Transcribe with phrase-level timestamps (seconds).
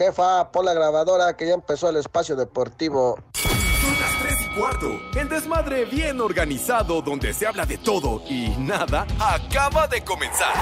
[0.00, 3.18] Jefa, pon la grabadora que ya empezó el espacio deportivo.
[3.34, 4.98] Son las 3 y cuarto.
[5.14, 10.54] El desmadre bien organizado donde se habla de todo y nada acaba de comenzar.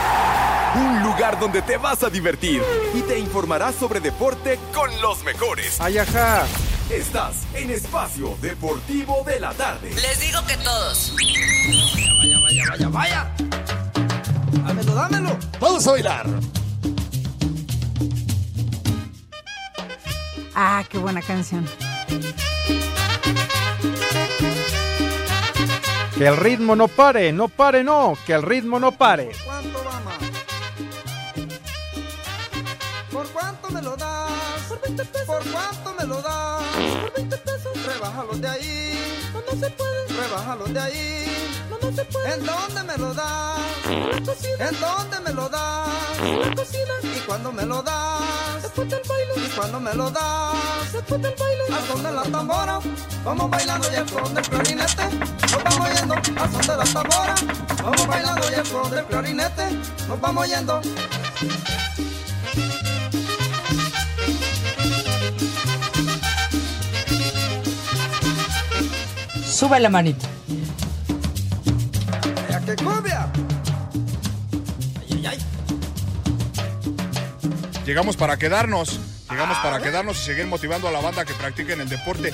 [0.75, 5.81] Un lugar donde te vas a divertir y te informarás sobre deporte con los mejores.
[5.81, 6.45] Ayaja.
[6.91, 9.91] Estás en Espacio Deportivo de la Tarde.
[9.91, 11.15] Les digo que todos.
[12.19, 13.35] Vaya, vaya, vaya, vaya.
[14.67, 15.39] Dámelo, dámelo.
[15.61, 16.27] Vamos a bailar.
[20.61, 21.65] Ah, qué buena canción.
[26.17, 29.31] Que el ritmo no pare, no pare, no, que el ritmo no pare.
[29.45, 30.19] ¿Cuánto va más?
[33.13, 34.33] ¿Por cuánto me lo das?
[34.69, 35.27] Por 20 pesos.
[35.27, 36.63] ¿Por cuánto me lo das?
[37.03, 37.87] Por 20 pesos.
[37.87, 39.18] Rebájalo de ahí.
[39.39, 40.07] No, no se puede.
[40.09, 41.55] Rebájalo de ahí.
[41.71, 42.35] No, no se puede.
[42.35, 43.61] ¿En dónde me lo das?
[44.25, 44.69] Cocina.
[44.69, 45.89] ¿En dónde me lo das?
[46.21, 46.95] La cocina.
[47.03, 48.63] ¿Y cuándo me lo das?
[48.63, 49.33] Después del baile.
[49.37, 50.93] ¿Y cuándo me lo das?
[50.93, 51.63] Después del baile.
[51.73, 52.81] Al son de la tambora.
[53.25, 55.05] Vamos bailando y el son del clarinete.
[55.53, 57.35] Nos vamos yendo al son de la tambora.
[57.83, 59.71] Vamos bailando y el son del clarinete.
[60.09, 60.81] Nos vamos yendo.
[69.59, 70.25] Sube la manita.
[75.01, 75.39] ¡Ay, ay, ay!
[77.85, 79.01] Llegamos para quedarnos.
[79.29, 82.33] Llegamos para quedarnos y seguir motivando a la banda que practiquen el deporte.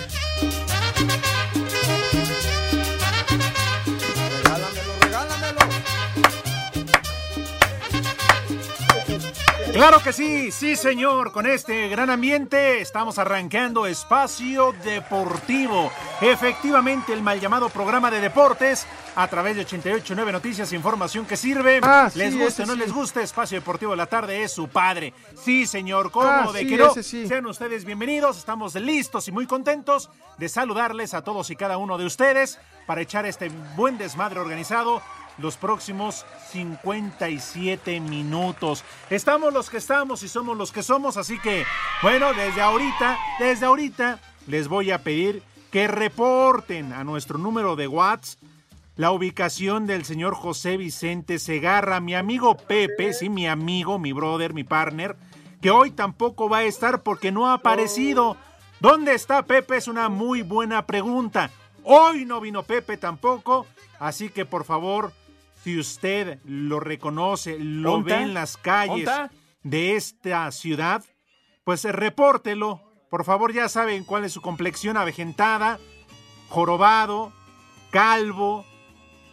[9.74, 15.90] Claro que sí, sí señor, con este gran ambiente estamos arrancando Espacio Deportivo.
[16.20, 21.80] Efectivamente, el mal llamado programa de deportes a través de 889 Noticias, información que sirve.
[21.82, 22.78] Ah, sí, les guste o no sí.
[22.78, 25.12] les guste, Espacio Deportivo de la tarde es su padre.
[25.42, 26.94] Sí señor, ¿cómo Ah, de sí, que no?
[26.94, 31.98] Sean ustedes bienvenidos, estamos listos y muy contentos de saludarles a todos y cada uno
[31.98, 35.02] de ustedes para echar este buen desmadre organizado
[35.38, 38.84] los próximos 57 minutos.
[39.10, 41.64] Estamos los que estamos y somos los que somos, así que,
[42.02, 47.88] bueno, desde ahorita, desde ahorita, les voy a pedir que reporten a nuestro número de
[47.88, 48.38] WhatsApp
[48.96, 54.54] la ubicación del señor José Vicente Segarra, mi amigo Pepe, sí, mi amigo, mi brother,
[54.54, 55.16] mi partner,
[55.60, 58.36] que hoy tampoco va a estar porque no ha aparecido.
[58.78, 59.78] ¿Dónde está Pepe?
[59.78, 61.50] Es una muy buena pregunta.
[61.82, 63.66] Hoy no vino Pepe tampoco,
[63.98, 65.12] así que por favor,
[65.64, 68.16] si usted lo reconoce, lo ¿Onta?
[68.18, 69.30] ve en las calles ¿Onta?
[69.62, 71.02] de esta ciudad,
[71.64, 72.82] pues eh, repórtelo.
[73.08, 75.78] Por favor, ya saben cuál es su complexión avejentada,
[76.50, 77.32] jorobado,
[77.90, 78.66] calvo,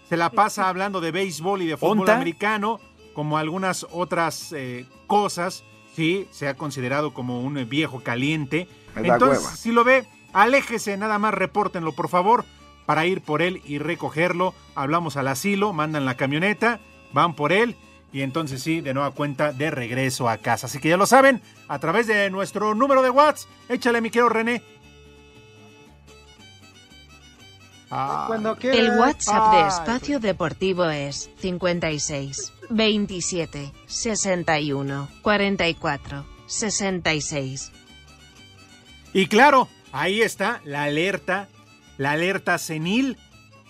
[0.08, 2.16] se la pasa hablando de béisbol y de fútbol ¿Onta?
[2.16, 2.80] americano,
[3.14, 5.66] como algunas otras eh, cosas,
[5.96, 8.70] sí, se ha considerado como un viejo caliente.
[8.96, 9.56] Me da Entonces, hueva.
[9.58, 12.46] si lo ve, aléjese, nada más repórtenlo, por favor,
[12.86, 14.54] para ir por él y recogerlo.
[14.76, 16.80] Hablamos al asilo, mandan la camioneta,
[17.14, 17.76] van por él
[18.14, 20.68] y entonces sí, de nueva cuenta, de regreso a casa.
[20.68, 24.30] Así que ya lo saben, a través de nuestro número de WhatsApp, échale mi querido
[24.30, 24.62] René.
[27.90, 28.98] Ah, Cuando El.
[29.00, 37.72] WhatsApp de Espacio Deportivo es 56 27 61 44 66.
[39.14, 41.50] Y claro, ahí está la alerta,
[42.02, 43.20] la alerta senil.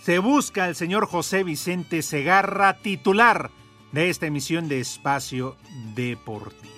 [0.02, 3.52] Se busca al señor José Vicente Segarra, titular
[3.92, 5.58] de esta emisión de Espacio
[5.96, 6.72] Deportivo.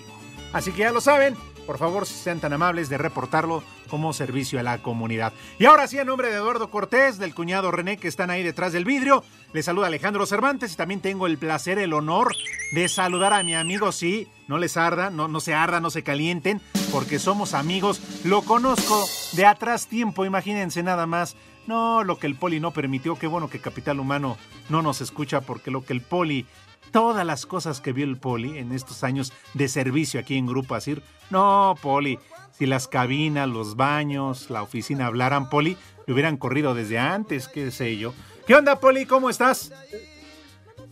[0.52, 1.36] Así que ya lo saben,
[1.68, 5.32] por favor, si sean tan amables de reportarlo como servicio a la comunidad.
[5.60, 8.74] Y ahora sí, a nombre de Eduardo Cortés, del cuñado René, que están ahí detrás
[8.74, 12.34] del vidrio, les saluda Alejandro Cervantes y también tengo el placer, el honor
[12.72, 16.04] de saludar a mi amigo, sí, no les arda, no, no se arda, no se
[16.04, 16.62] calienten,
[16.92, 18.02] porque somos amigos.
[18.24, 21.36] Lo conozco de atrás tiempo, imagínense nada más.
[21.66, 24.38] No, lo que el poli no permitió, qué bueno que Capital Humano
[24.70, 26.46] no nos escucha, porque lo que el poli
[26.94, 30.76] todas las cosas que vio el Poli en estos años de servicio aquí en Grupo
[30.76, 31.02] Asir.
[31.32, 32.20] No, Poli,
[32.52, 35.76] si las cabinas, los baños, la oficina hablaran, Poli,
[36.06, 38.14] le hubieran corrido desde antes, qué sé yo.
[38.46, 39.06] ¿Qué onda, Poli?
[39.06, 39.72] ¿Cómo estás?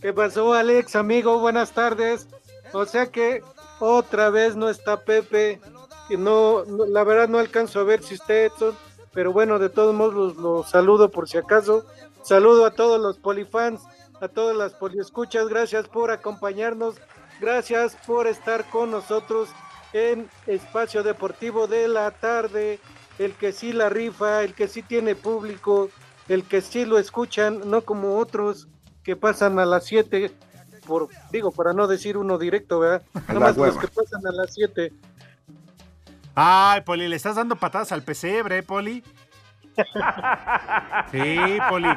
[0.00, 1.38] ¿Qué pasó, Alex, amigo?
[1.38, 2.26] Buenas tardes.
[2.72, 3.42] O sea que
[3.80, 5.60] otra vez no está Pepe.
[6.08, 8.76] Y no, la verdad no alcanzo a ver si Edson.
[9.12, 11.84] Pero bueno, de todos modos los, los saludo por si acaso.
[12.22, 13.82] Saludo a todos los polifans,
[14.20, 15.48] a todas las poliescuchas.
[15.48, 16.96] Gracias por acompañarnos.
[17.40, 19.48] Gracias por estar con nosotros
[19.92, 22.78] en Espacio Deportivo de la tarde.
[23.18, 25.90] El que sí la rifa, el que sí tiene público,
[26.28, 28.68] el que sí lo escuchan, no como otros
[29.02, 30.32] que pasan a las 7,
[30.86, 33.02] por, digo, para no decir uno directo, ¿verdad?
[33.28, 34.92] Nada más los que pasan a las 7.
[36.34, 39.02] Ay, Poli, le estás dando patadas al pesebre, ¿eh, Poli.
[41.10, 41.88] Sí, Poli.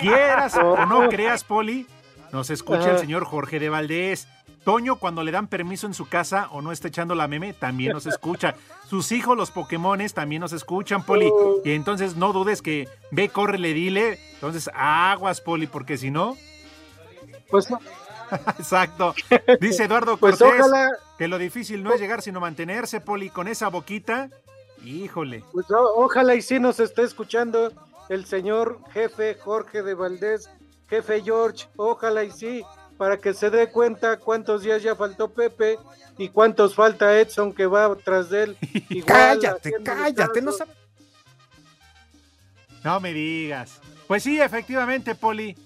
[0.00, 1.86] Quieras o no creas, Poli,
[2.32, 4.28] nos escucha el señor Jorge de Valdés.
[4.64, 7.92] Toño, cuando le dan permiso en su casa o no está echando la meme, también
[7.92, 8.56] nos escucha.
[8.88, 11.30] Sus hijos, los Pokémones, también nos escuchan, Poli.
[11.64, 14.18] Y entonces no dudes que ve, corre, le dile.
[14.34, 16.36] Entonces, aguas, Poli, porque si no.
[17.48, 17.68] Pues,
[18.58, 19.14] Exacto.
[19.60, 23.48] Dice Eduardo Pues Cortés ojalá- que lo difícil no es llegar, sino mantenerse, Poli, con
[23.48, 24.28] esa boquita.
[24.84, 25.42] Híjole.
[25.52, 27.72] pues o- ojalá y sí nos esté escuchando
[28.08, 30.48] el señor jefe Jorge de Valdés,
[30.88, 32.62] jefe George, ojalá y sí,
[32.98, 35.78] para que se dé cuenta cuántos días ya faltó Pepe
[36.18, 38.56] y cuántos falta Edson que va tras de él.
[38.90, 39.04] Igual,
[39.40, 40.74] Cállate, cállate, no sabes.
[42.84, 43.80] No me digas.
[44.06, 45.56] Pues sí, efectivamente, Poli.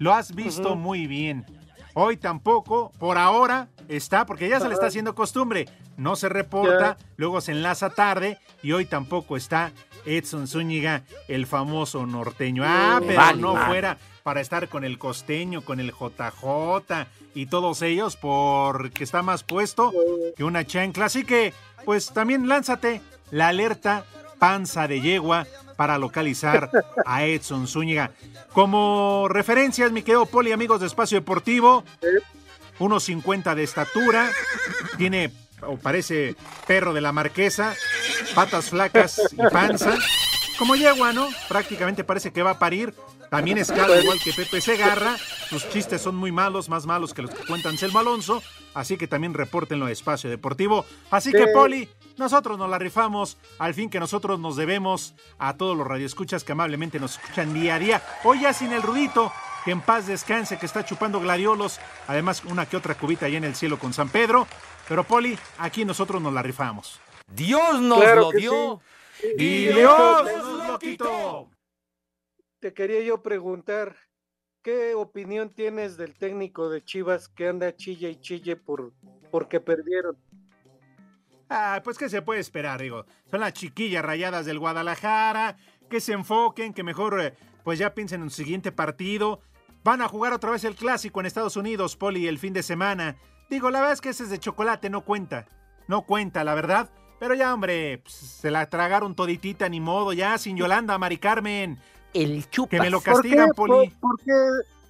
[0.00, 1.44] Lo has visto muy bien.
[1.92, 5.68] Hoy tampoco, por ahora, está, porque ya se le está haciendo costumbre.
[5.98, 9.72] No se reporta, luego se enlaza tarde y hoy tampoco está
[10.06, 12.62] Edson Zúñiga, el famoso norteño.
[12.64, 17.82] Ah, pero Vale, no fuera para estar con el costeño, con el JJ y todos
[17.82, 19.92] ellos, porque está más puesto
[20.34, 21.04] que una chancla.
[21.04, 21.52] Así que,
[21.84, 24.06] pues también lánzate la alerta
[24.40, 25.46] panza de yegua
[25.76, 26.68] para localizar
[27.06, 28.10] a Edson Zúñiga.
[28.52, 31.84] Como referencias, mi querido Poli, amigos de Espacio Deportivo,
[32.80, 34.30] 1.50 de estatura,
[34.98, 35.30] tiene
[35.62, 36.34] o parece
[36.66, 37.74] perro de la marquesa,
[38.34, 39.94] patas flacas y panza.
[40.60, 41.26] Como yegua, ¿no?
[41.48, 42.94] Prácticamente parece que va a parir.
[43.30, 45.16] También escala igual que Pepe Segarra.
[45.48, 48.42] Sus chistes son muy malos, más malos que los que cuentan Selmo Alonso.
[48.74, 50.84] Así que también repórtenlo a Espacio Deportivo.
[51.10, 51.46] Así que.
[51.46, 53.38] Poli, nosotros nos la rifamos.
[53.58, 57.76] Al fin que nosotros nos debemos a todos los radioescuchas que amablemente nos escuchan día
[57.76, 58.02] a día.
[58.22, 59.32] Hoy ya sin el rudito,
[59.64, 61.80] que en paz descanse, que está chupando gladiolos.
[62.06, 64.46] Además, una que otra cubita allá en el cielo con San Pedro.
[64.86, 67.00] Pero, Poli, aquí nosotros nos la rifamos.
[67.34, 68.74] Dios nos Claro lo dio.
[68.74, 68.99] ¡Y
[69.38, 71.50] Y Dios nos lo quitó!
[72.58, 73.96] Te quería yo preguntar,
[74.62, 78.92] ¿qué opinión tienes del técnico de Chivas que anda chille y chille por
[79.30, 80.16] porque perdieron?
[81.48, 83.06] Ah, pues qué se puede esperar, digo.
[83.30, 85.56] Son las chiquillas rayadas del Guadalajara,
[85.88, 87.34] que se enfoquen, que mejor eh,
[87.64, 89.40] pues ya piensen en su siguiente partido.
[89.82, 93.16] Van a jugar otra vez el clásico en Estados Unidos, Poli, el fin de semana.
[93.48, 95.46] Digo, la verdad es que ese es de chocolate, no cuenta.
[95.88, 96.90] No cuenta, la verdad.
[97.20, 101.78] Pero ya, hombre, pues, se la tragaron toditita, ni modo, ya, sin Yolanda, Mari Carmen.
[102.14, 102.70] El chupas.
[102.70, 103.90] Que me lo ¿Por qué, castigan, Poli.
[104.00, 104.32] por, por qué,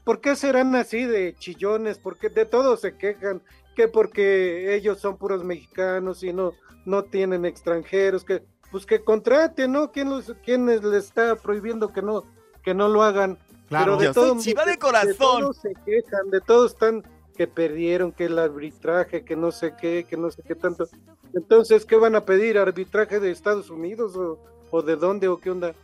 [0.04, 1.98] por qué serán así de chillones?
[1.98, 3.42] Porque de todos se quejan,
[3.76, 6.52] que porque ellos son puros mexicanos y no,
[6.86, 9.90] no tienen extranjeros, que pues que contraten, ¿no?
[9.90, 12.22] ¿Quién, los, quién les está prohibiendo que no,
[12.62, 13.36] que no lo hagan?
[13.68, 13.98] Claro.
[13.98, 15.16] Pero de todo- chiva de de corazón.
[15.18, 17.02] todos se quejan, de todos están
[17.36, 20.86] que perdieron, que el arbitraje, que no sé qué, que no sé qué tanto.
[21.34, 22.58] Entonces, ¿qué van a pedir?
[22.58, 24.38] ¿Arbitraje de Estados Unidos o,
[24.70, 25.74] o de dónde o qué onda?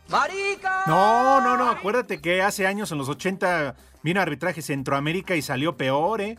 [0.87, 5.77] No, no, no, acuérdate que hace años, en los 80, vino arbitraje Centroamérica y salió
[5.77, 6.37] peor, ¿eh?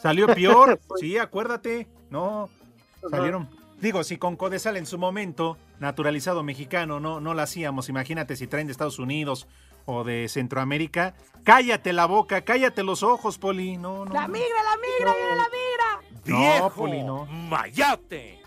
[0.00, 1.88] Salió peor, sí, acuérdate.
[2.10, 2.48] No,
[3.10, 3.48] salieron.
[3.80, 8.46] Digo, si con Codesal en su momento, naturalizado mexicano, no, no la hacíamos, imagínate si
[8.46, 9.46] traen de Estados Unidos
[9.86, 11.14] o de Centroamérica.
[11.44, 13.78] Cállate la boca, cállate los ojos, Poli.
[13.78, 14.12] No, no.
[14.12, 16.10] La migra, la migra, la migra.
[16.26, 16.70] No, Viejo.
[16.70, 17.26] Poli, no.
[17.26, 18.39] Mayate.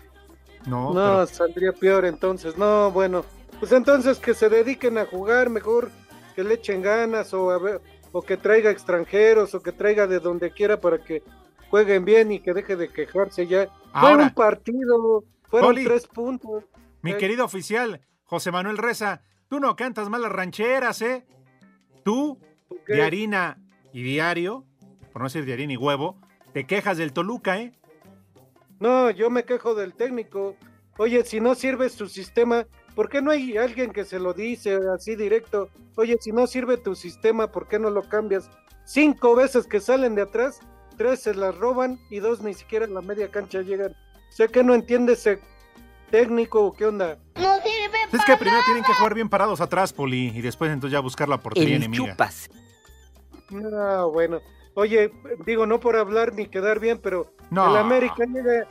[0.66, 2.56] No, No, pero- saldría peor entonces.
[2.56, 3.24] No, bueno,
[3.60, 5.90] pues entonces que se dediquen a jugar mejor,
[6.34, 7.80] que le echen ganas o a ver,
[8.12, 11.22] o que traiga extranjeros o que traiga de donde quiera para que
[11.70, 13.66] jueguen bien y que deje de quejarse ya.
[13.66, 14.24] Fue Ahora.
[14.24, 16.64] un partido, fueron tres puntos.
[17.02, 21.26] Mi Eh, querido oficial, José Manuel Reza, tú no cantas mal las rancheras, ¿eh?
[22.04, 22.38] Tú,
[22.88, 23.58] de harina
[23.92, 24.64] y diario,
[25.12, 26.16] por no decir de harina y huevo,
[26.52, 27.72] te quejas del Toluca, ¿eh?
[28.80, 30.56] No, yo me quejo del técnico.
[30.98, 34.78] Oye, si no sirve su sistema, ¿por qué no hay alguien que se lo dice
[34.94, 35.68] así directo?
[35.96, 38.48] Oye, si no sirve tu sistema, ¿por qué no lo cambias?
[38.84, 40.60] Cinco veces que salen de atrás,
[40.96, 43.94] tres se las roban y dos ni siquiera en la media cancha llegan.
[44.30, 45.40] Sé que no entiende ese
[46.10, 47.18] técnico o qué onda.
[48.12, 51.28] Es que primero tienen que jugar bien parados atrás, Poli, y después entonces ya buscar
[51.28, 52.12] la portería El enemiga.
[52.12, 52.48] chupas.
[53.76, 54.40] Ah, bueno.
[54.74, 55.12] Oye,
[55.46, 57.70] digo, no por hablar ni quedar bien, pero No.
[57.70, 58.66] el América llega,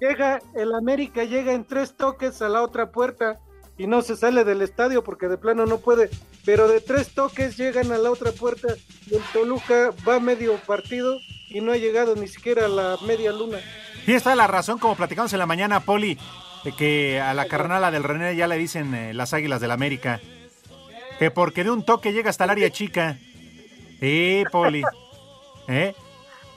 [0.00, 3.40] llega, el América llega en tres toques a la otra puerta
[3.78, 6.08] y no se sale del estadio porque de plano no puede,
[6.44, 8.68] pero de tres toques llegan a la otra puerta
[9.06, 13.32] y el Toluca va medio partido y no ha llegado ni siquiera a la media
[13.32, 13.58] luna.
[14.06, 16.16] Y esta es la razón, como platicamos en la mañana, Poli,
[16.64, 20.20] de que a la carnala del René ya le dicen eh, las águilas del América.
[21.18, 23.18] Que porque de un toque llega hasta el área chica.
[24.00, 24.82] Sí, Poli.
[25.68, 25.94] ¿Eh?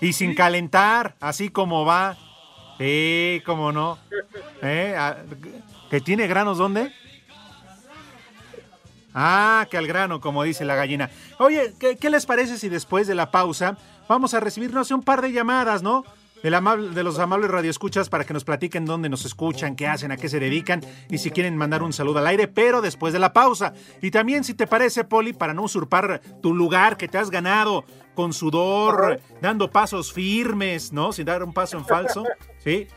[0.01, 2.17] Y sin calentar, así como va.
[2.77, 3.97] Sí, cómo no.
[4.61, 4.95] ¿Eh?
[5.89, 6.93] ¿Que tiene granos dónde?
[9.13, 11.09] Ah, que al grano, como dice la gallina.
[11.39, 13.77] Oye, ¿qué, qué les parece si después de la pausa
[14.07, 16.05] vamos a recibir, no sé, un par de llamadas, ¿no?
[16.43, 20.11] Del amable- de los amables radioescuchas para que nos platiquen dónde nos escuchan, qué hacen,
[20.11, 23.19] a qué se dedican y si quieren mandar un saludo al aire, pero después de
[23.19, 23.73] la pausa.
[24.01, 27.83] Y también, si te parece, Poli, para no usurpar tu lugar que te has ganado
[28.15, 31.11] con sudor, dando pasos firmes, ¿no?
[31.13, 32.23] Sin dar un paso en falso,
[32.63, 32.87] ¿sí?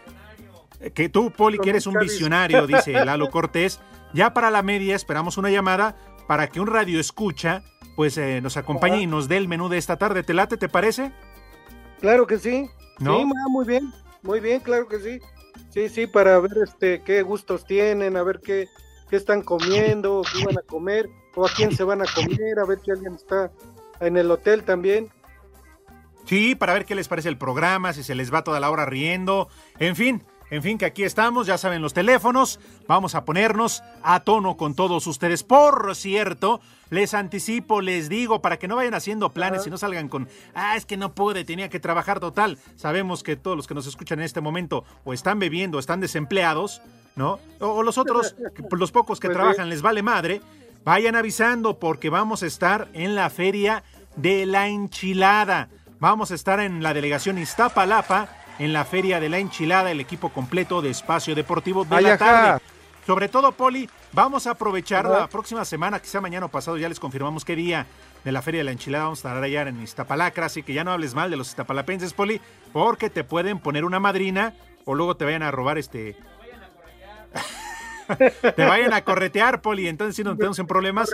[0.94, 3.80] Que tú, Poli, que eres un visionario, dice Lalo Cortés.
[4.14, 5.96] Ya para la media esperamos una llamada
[6.26, 7.62] para que un radio escucha
[7.96, 10.22] pues eh, nos acompañe y nos dé el menú de esta tarde.
[10.22, 11.12] ¿Te late, te parece?
[12.00, 12.68] Claro que sí.
[13.02, 13.18] ¿No?
[13.18, 13.92] Sí, ma, muy bien,
[14.22, 15.20] muy bien, claro que sí.
[15.70, 18.68] Sí, sí, para ver este qué gustos tienen, a ver qué,
[19.08, 22.66] qué están comiendo, qué van a comer, o a quién se van a comer, a
[22.66, 23.50] ver si alguien está
[24.00, 25.10] en el hotel también.
[26.24, 28.86] Sí, para ver qué les parece el programa, si se les va toda la hora
[28.86, 30.24] riendo, en fin.
[30.52, 34.74] En fin, que aquí estamos, ya saben los teléfonos, vamos a ponernos a tono con
[34.74, 35.44] todos ustedes.
[35.44, 40.10] Por cierto, les anticipo, les digo, para que no vayan haciendo planes y no salgan
[40.10, 42.58] con, ah, es que no pude, tenía que trabajar total.
[42.76, 46.00] Sabemos que todos los que nos escuchan en este momento o están bebiendo o están
[46.00, 46.82] desempleados,
[47.16, 47.40] ¿no?
[47.58, 48.36] O, o los otros,
[48.72, 50.42] los pocos que Pues trabajan les vale madre,
[50.84, 53.84] vayan avisando porque vamos a estar en la feria
[54.16, 55.70] de la enchilada.
[55.98, 60.28] Vamos a estar en la delegación Iztapalapa, en la Feria de la Enchilada, el equipo
[60.28, 62.24] completo de Espacio Deportivo de Ay, la ajá.
[62.24, 62.64] tarde.
[63.04, 65.18] Sobre todo, Poli, vamos a aprovechar Ajá.
[65.18, 67.88] la próxima semana, quizá mañana o pasado, ya les confirmamos qué día
[68.22, 70.84] de la Feria de la Enchilada vamos a estar allá en Iztapalacra, así que ya
[70.84, 72.40] no hables mal de los iztapalapenses, Poli,
[72.72, 74.54] porque te pueden poner una madrina
[74.84, 76.16] o luego te vayan a robar este...
[78.56, 81.10] te vayan a corretear, Poli, entonces si no tenemos en problemas.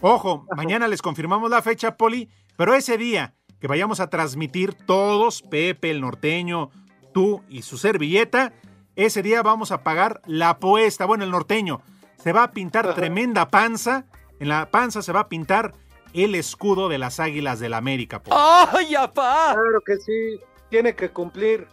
[0.00, 3.34] Ojo, mañana les confirmamos la fecha, Poli, pero ese día
[3.64, 6.70] que vayamos a transmitir todos, Pepe, el norteño,
[7.14, 8.52] tú y su servilleta,
[8.94, 11.06] ese día vamos a pagar la apuesta.
[11.06, 11.80] Bueno, el norteño
[12.22, 14.04] se va a pintar tremenda panza.
[14.38, 15.72] En la panza se va a pintar
[16.12, 18.22] el escudo de las Águilas del América.
[18.22, 18.36] Poli.
[18.38, 19.54] ¡Ay, apá!
[19.54, 21.66] Claro que sí, tiene que cumplir.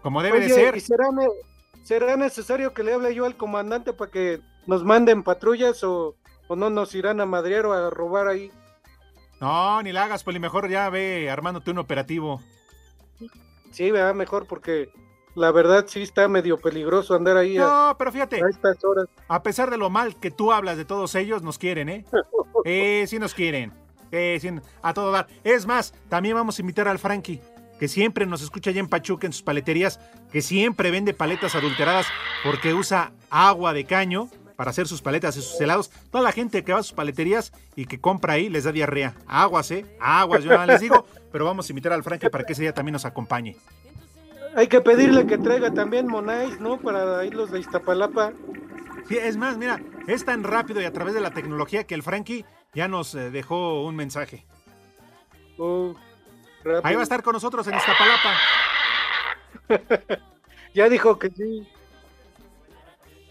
[0.00, 0.76] Como debe de ser.
[0.76, 1.26] ¿y será, ne-
[1.82, 6.14] será necesario que le hable yo al comandante para que nos manden patrullas o,
[6.46, 8.52] o no nos irán a madrear o a robar ahí?
[9.40, 10.38] No, ni la hagas, Poli.
[10.38, 12.40] Mejor ya ve armándote un operativo.
[13.70, 14.90] Sí, vea, mejor porque
[15.34, 19.06] la verdad sí está medio peligroso andar ahí a, No, pero fíjate, a estas horas.
[19.28, 22.04] a pesar de lo mal que tú hablas de todos ellos, nos quieren, ¿eh?
[22.66, 23.72] Eh, sí nos quieren.
[24.12, 24.50] Eh, sí,
[24.82, 25.28] a todo dar.
[25.44, 27.40] Es más, también vamos a invitar al Frankie,
[27.78, 29.98] que siempre nos escucha allá en Pachuca en sus paleterías,
[30.30, 32.06] que siempre vende paletas adulteradas
[32.44, 34.28] porque usa agua de caño
[34.60, 35.90] para hacer sus paletas y sus helados.
[36.10, 39.14] Toda la gente que va a sus paleterías y que compra ahí les da diarrea.
[39.26, 39.86] Aguas, ¿eh?
[39.98, 41.06] Aguas, yo nada les digo.
[41.32, 43.56] Pero vamos a invitar al Frankie para que ese día también nos acompañe.
[44.54, 46.78] Hay que pedirle que traiga también Monais, ¿no?
[46.78, 48.34] Para ir los de Iztapalapa.
[49.08, 52.02] Sí, es más, mira, es tan rápido y a través de la tecnología que el
[52.02, 54.44] Frankie ya nos eh, dejó un mensaje.
[55.56, 55.94] Oh.
[56.82, 58.34] Ahí va a estar con nosotros en Iztapalapa.
[60.72, 61.66] Ya dijo que sí.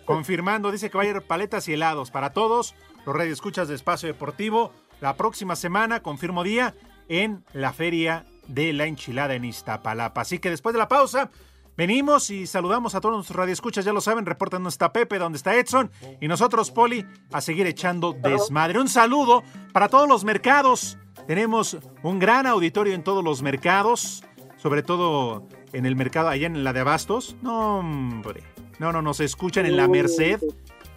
[0.09, 2.73] Confirmando, dice que va a ir paletas y helados para todos
[3.05, 4.73] los radioescuchas de Espacio Deportivo.
[5.01, 6.73] La próxima semana, confirmo día,
[7.09, 10.21] en la Feria de la Enchilada en Iztapalapa.
[10.21, 11.29] Así que después de la pausa,
[11.77, 15.37] venimos y saludamos a todos nuestros radioescuchas, ya lo saben, reportan dónde está Pepe, dónde
[15.37, 18.79] está Edson, y nosotros, Poli, a seguir echando desmadre.
[18.79, 20.97] Un saludo para todos los mercados.
[21.27, 24.23] Tenemos un gran auditorio en todos los mercados,
[24.57, 27.35] sobre todo en el mercado allá en la de Abastos.
[27.43, 28.43] No, hombre.
[28.79, 30.39] No, no, nos escuchan en la Merced.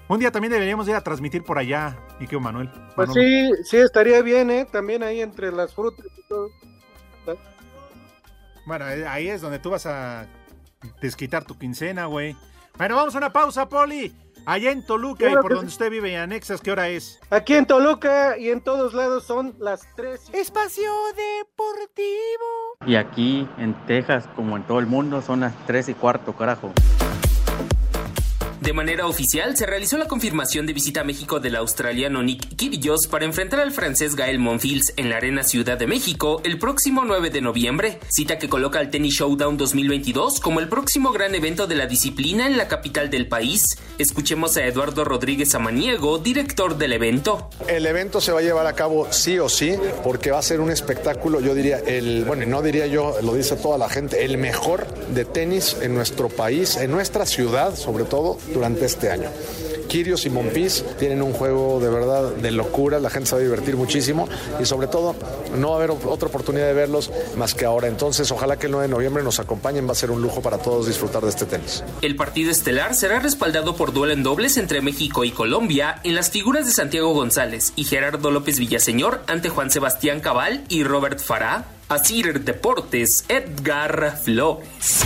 [0.09, 2.71] Un día también deberíamos ir a transmitir por allá, mi querido Manuel.
[2.95, 4.67] Pues sí, sí estaría bien, ¿eh?
[4.71, 6.51] También ahí entre las frutas y todo.
[8.67, 10.27] Bueno, eh, ahí es donde tú vas a
[11.01, 12.37] desquitar tu quincena, güey.
[12.79, 14.15] Bueno, vamos a una pausa, Poli.
[14.47, 17.21] Allá en Toluca Claro y por donde usted vive y anexas, ¿qué hora es?
[17.31, 20.29] Aquí en Toluca y en todos lados son las tres.
[20.33, 22.77] Espacio Deportivo.
[22.87, 26.73] Y aquí en Texas, como en todo el mundo, son las 3 y cuarto, carajo.
[28.63, 33.09] De manera oficial, se realizó la confirmación de visita a México del australiano Nick Kyrgios
[33.09, 37.31] para enfrentar al francés Gael Monfils en la Arena Ciudad de México el próximo 9
[37.31, 41.75] de noviembre, cita que coloca al Tennis Showdown 2022 como el próximo gran evento de
[41.75, 43.67] la disciplina en la capital del país.
[43.99, 47.51] Escuchemos a Eduardo Rodríguez Amaniego, director del evento.
[47.67, 50.61] El evento se va a llevar a cabo sí o sí, porque va a ser
[50.61, 54.39] un espectáculo, yo diría, el, bueno, no diría yo, lo dice toda la gente, el
[54.39, 59.29] mejor de tenis en nuestro país, en nuestra ciudad, sobre todo, durante este año.
[59.93, 63.45] Kirios y Monpis tienen un juego de verdad de locura, la gente se va a
[63.45, 64.27] divertir muchísimo
[64.59, 65.15] y sobre todo
[65.59, 67.89] no va a haber otra oportunidad de verlos más que ahora.
[67.89, 70.57] Entonces, ojalá que el 9 de noviembre nos acompañen, va a ser un lujo para
[70.57, 71.85] todos disfrutar de este tenis.
[72.01, 76.31] El partido estelar será respaldado por duelo en dobles entre México y Colombia en las
[76.31, 81.67] figuras de Santiago González y Gerardo López Villaseñor ante Juan Sebastián Cabal y Robert Farah.
[81.91, 85.05] Asir Deportes, Edgar Flores.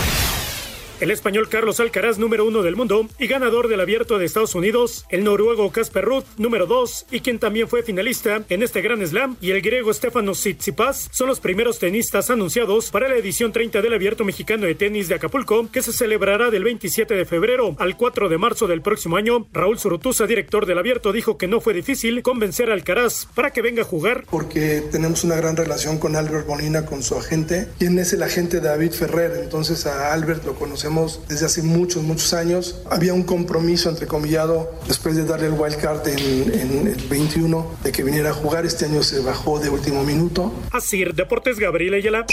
[0.99, 5.05] El español Carlos Alcaraz, número uno del mundo y ganador del abierto de Estados Unidos,
[5.11, 9.37] el noruego Casper Ruth, número dos, y quien también fue finalista en este Gran Slam,
[9.43, 13.93] y el griego Stefanos Tsitsipas, son los primeros tenistas anunciados para la edición 30 del
[13.93, 18.31] abierto mexicano de tenis de Acapulco, que se celebrará del 27 de febrero al 4
[18.31, 19.47] de marzo del próximo año.
[19.53, 23.61] Raúl Zurutuza, director del abierto, dijo que no fue difícil convencer a Alcaraz para que
[23.61, 24.25] venga a jugar.
[24.31, 28.63] Porque tenemos una gran relación con Albert Bonina, con su agente, quien es el agente
[28.63, 30.86] David Ferrer, entonces a Albert lo conocemos
[31.29, 32.81] desde hace muchos, muchos años.
[32.91, 38.05] Había un compromiso entrecomillado después de darle el wild card en, el 21 de que
[38.05, 38.65] viniera a jugar.
[38.65, 40.53] Este año se bajó de último minuto.
[40.71, 42.25] Así, Deportes Gabriel Ayala.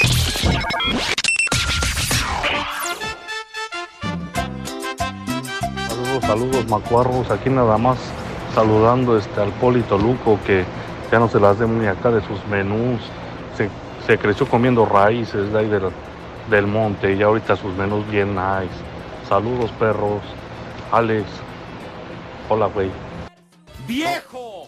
[5.88, 7.32] Saludos, saludos, macuarros.
[7.32, 7.98] Aquí nada más
[8.54, 10.64] saludando este, al Polito Luco que
[11.12, 13.02] ya no se las dé muy acá de sus menús.
[13.58, 13.68] Se,
[14.06, 15.90] se creció comiendo raíces de ahí de la
[16.50, 18.74] del monte y ahorita sus menús bien nice.
[19.28, 20.22] Saludos perros.
[20.92, 21.26] Alex.
[22.50, 22.90] Hola, güey.
[23.88, 24.68] ¡Viejo!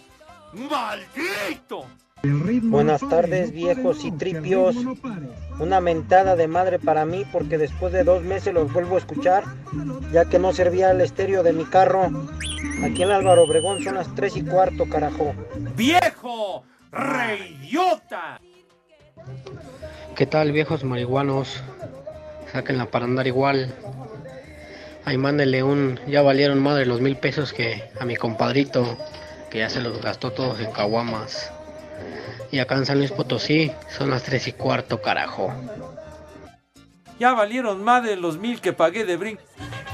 [0.52, 1.86] ¡Maldito!
[2.62, 4.76] Buenas tardes, viejos y tripios.
[5.60, 9.44] Una mentada de madre para mí porque después de dos meses los vuelvo a escuchar,
[10.12, 12.10] ya que no servía el estéreo de mi carro.
[12.82, 15.34] Aquí en Álvaro Obregón son las tres y cuarto, carajo.
[15.76, 16.64] ¡Viejo!
[16.90, 18.40] ¡Reidiota!
[20.16, 21.62] ¿Qué tal, viejos marihuanos?
[22.50, 23.74] Sáquenla para andar igual.
[25.04, 26.00] Ahí mándele un.
[26.06, 28.96] Ya valieron madre los mil pesos que a mi compadrito,
[29.50, 31.52] que ya se los gastó todos en caguamas.
[32.50, 35.52] Y acá en San Luis Potosí son las tres y cuarto, carajo.
[37.20, 39.38] Ya valieron madre los mil que pagué de brin.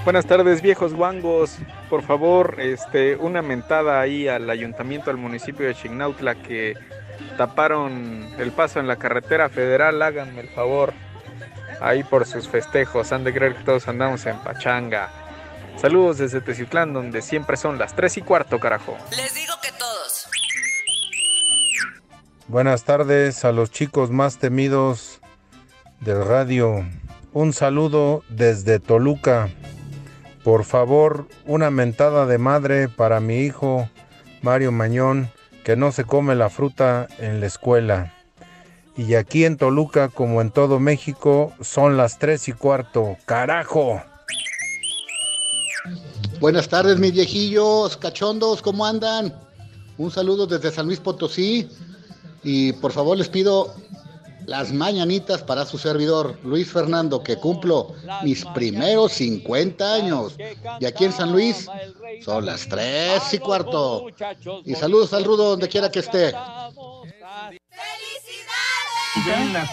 [0.05, 1.59] Buenas tardes, viejos guangos.
[1.91, 6.75] Por favor, este, una mentada ahí al ayuntamiento, al municipio de Chignautla que
[7.37, 10.93] taparon el paso en la carretera federal, háganme el favor.
[11.81, 15.11] Ahí por sus festejos, han de creer que todos andamos en pachanga.
[15.77, 18.97] Saludos desde Teciutlán, donde siempre son las 3 y cuarto, carajo.
[19.11, 20.29] Les digo que todos.
[22.47, 25.21] Buenas tardes a los chicos más temidos
[26.01, 26.85] del radio.
[27.33, 29.49] Un saludo desde Toluca.
[30.45, 33.89] Por favor, una mentada de madre para mi hijo
[34.43, 35.31] Mario Mañón
[35.65, 38.15] que no se come la fruta en la escuela.
[38.97, 43.17] Y aquí en Toluca, como en todo México, son las tres y cuarto.
[43.25, 44.03] ¡Carajo!
[46.41, 49.35] Buenas tardes, mis viejillos, cachondos, ¿cómo andan?
[49.97, 51.69] Un saludo desde San Luis Potosí.
[52.43, 53.75] Y por favor les pido
[54.47, 60.37] las mañanitas para su servidor, Luis Fernando, que cumplo mis primeros 50 años.
[60.81, 61.69] Y aquí en San Luis
[62.25, 64.07] son las 3 y cuarto.
[64.65, 66.35] Y saludos al Rudo donde quiera que esté.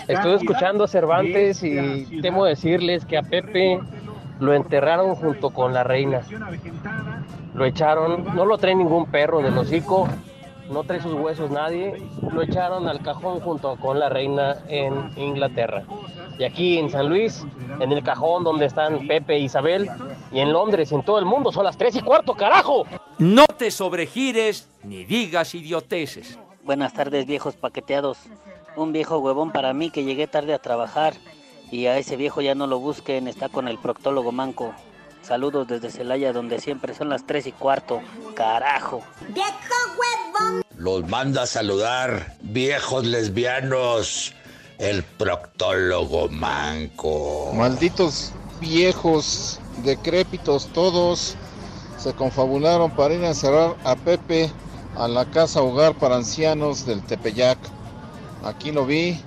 [0.08, 3.79] Estoy escuchando a Cervantes y temo decirles que a Pepe
[4.39, 6.21] lo enterraron junto con la reina.
[7.53, 10.08] Lo echaron, no lo trae ningún perro del hocico,
[10.69, 12.01] no trae sus huesos nadie,
[12.32, 15.84] lo echaron al cajón junto con la reina en Inglaterra.
[16.38, 17.45] Y aquí en San Luis,
[17.79, 19.89] en el cajón donde están Pepe e Isabel,
[20.32, 22.86] y en Londres, en todo el mundo, son las tres y cuarto, carajo.
[23.17, 26.38] No te sobregires ni digas idioteces.
[26.63, 28.19] Buenas tardes, viejos paqueteados.
[28.75, 31.13] Un viejo huevón para mí que llegué tarde a trabajar
[31.71, 34.73] y a ese viejo ya no lo busquen, está con el proctólogo manco.
[35.30, 38.02] Saludos desde Celaya, donde siempre son las 3 y cuarto.
[38.34, 39.04] Carajo.
[39.28, 39.52] ¡Viejo
[39.96, 40.63] huevón!
[40.76, 44.34] Los manda a saludar, viejos lesbianos.
[44.80, 47.52] El proctólogo manco.
[47.54, 51.36] Malditos viejos, decrépitos todos,
[52.00, 54.50] se confabularon para ir a encerrar a Pepe
[54.98, 57.60] a la casa hogar para ancianos del Tepeyac.
[58.44, 59.22] Aquí lo vi.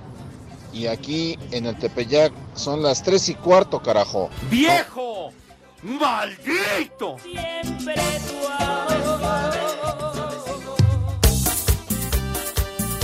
[0.73, 4.29] Y aquí en el Tepeyac son las 3 y cuarto, carajo.
[4.51, 5.31] ¡Viejo!
[5.83, 7.17] ¡Maldito!
[7.19, 8.47] Siempre tu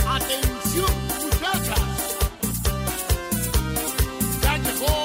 [0.08, 0.90] Atención,
[1.20, 1.80] muchachas.
[4.42, 4.96] Ya llegó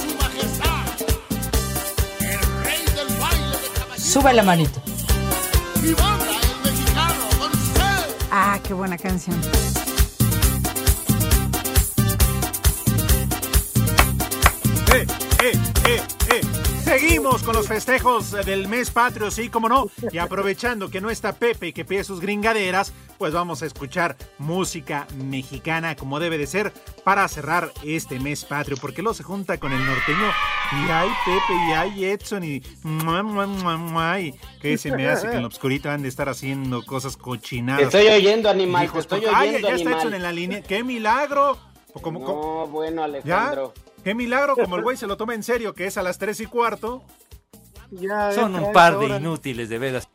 [0.00, 0.84] su majestad,
[2.20, 4.02] el rey del baile de caballeros.
[4.02, 4.82] Sube la manito.
[5.82, 8.16] Y banda el mexicano con usted.
[8.30, 9.40] Ah, qué buena canción.
[14.92, 15.06] ¡Eh,
[15.44, 15.52] eh,
[15.86, 16.00] eh,
[16.32, 16.40] eh!
[16.82, 19.90] Seguimos con los festejos del mes patrio, sí, como no.
[20.10, 24.16] Y aprovechando que no está Pepe y que pide sus gringaderas, pues vamos a escuchar
[24.38, 26.72] música mexicana como debe de ser
[27.04, 30.30] para cerrar este mes patrio, porque luego se junta con el norteño
[30.72, 32.60] y hay Pepe y hay Edson y
[34.60, 37.90] que se me hace que en lo obscurito han de estar haciendo cosas cochinadas.
[37.90, 39.90] Te estoy oyendo, animal, te Hijos, estoy Ay, oyendo, ya está.
[39.90, 40.62] Edson en la línea.
[40.62, 41.58] ¡Qué milagro!
[42.02, 43.54] No, bueno, ¿Ya?
[44.04, 44.54] ¡Qué milagro!
[44.54, 47.02] Como el güey se lo toma en serio, que es a las tres y cuarto.
[48.34, 50.08] Son un par de inútiles, de veras.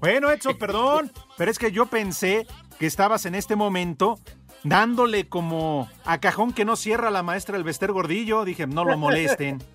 [0.00, 2.46] Bueno, Edson, perdón, pero es que yo pensé
[2.78, 4.18] que estabas en este momento
[4.62, 8.44] dándole como a cajón que no cierra la maestra el Bester Gordillo.
[8.44, 9.62] Dije, no lo molesten.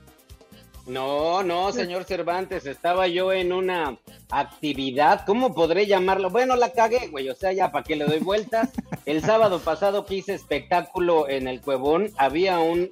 [0.90, 4.00] No, no, señor Cervantes, estaba yo en una
[4.32, 6.32] actividad, ¿cómo podré llamarlo?
[6.32, 8.72] Bueno, la cagué, güey, o sea, ya para que le doy vueltas.
[9.06, 12.90] El sábado pasado que hice espectáculo en el Cuevón, había un,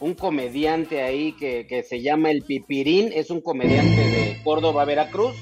[0.00, 5.34] un comediante ahí que, que se llama El Pipirín, es un comediante de Córdoba, Veracruz.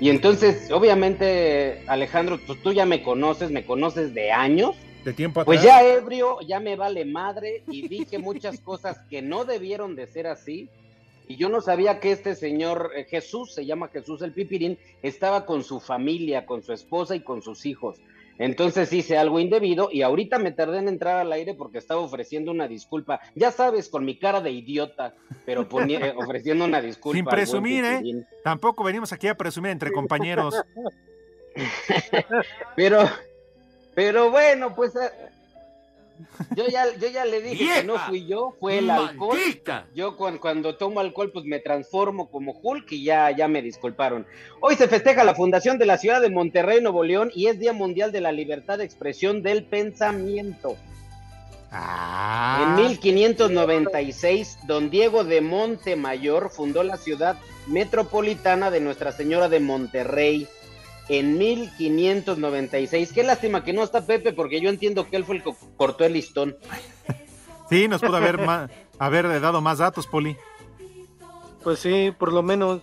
[0.00, 4.74] Y entonces, obviamente, Alejandro, pues tú ya me conoces, me conoces de años.
[5.04, 5.46] De tiempo atrás.
[5.46, 10.06] Pues ya ebrio, ya me vale madre y dije muchas cosas que no debieron de
[10.06, 10.68] ser así.
[11.26, 15.46] Y yo no sabía que este señor eh, Jesús, se llama Jesús el Pipirín, estaba
[15.46, 17.98] con su familia, con su esposa y con sus hijos.
[18.38, 22.50] Entonces hice algo indebido y ahorita me tardé en entrar al aire porque estaba ofreciendo
[22.50, 23.20] una disculpa.
[23.34, 25.14] Ya sabes, con mi cara de idiota,
[25.46, 27.16] pero poni- eh, ofreciendo una disculpa.
[27.16, 28.02] Sin presumir, ¿eh?
[28.42, 30.54] Tampoco venimos aquí a presumir entre compañeros.
[32.76, 33.08] Pero,
[33.94, 35.08] pero bueno, pues eh,
[36.56, 39.36] yo ya, yo ya le dije que no fui yo, fue el alcohol.
[39.38, 39.86] ¡Maldita!
[39.94, 44.26] Yo cuan- cuando, tomo alcohol, pues me transformo como Hulk y ya, ya me disculparon.
[44.60, 47.72] Hoy se festeja la fundación de la ciudad de Monterrey, Nuevo León, y es Día
[47.72, 50.76] Mundial de la Libertad de Expresión del Pensamiento.
[51.70, 52.76] Ah.
[52.78, 60.46] En 1596, don Diego de Montemayor fundó la ciudad metropolitana de Nuestra Señora de Monterrey.
[61.08, 63.12] En 1596.
[63.12, 66.04] Qué lástima que no está Pepe, porque yo entiendo que él fue el que cortó
[66.04, 66.56] el listón.
[67.68, 70.36] Sí, nos pudo haber, ma- haber dado más datos, Poli.
[71.62, 72.80] Pues sí, por lo menos.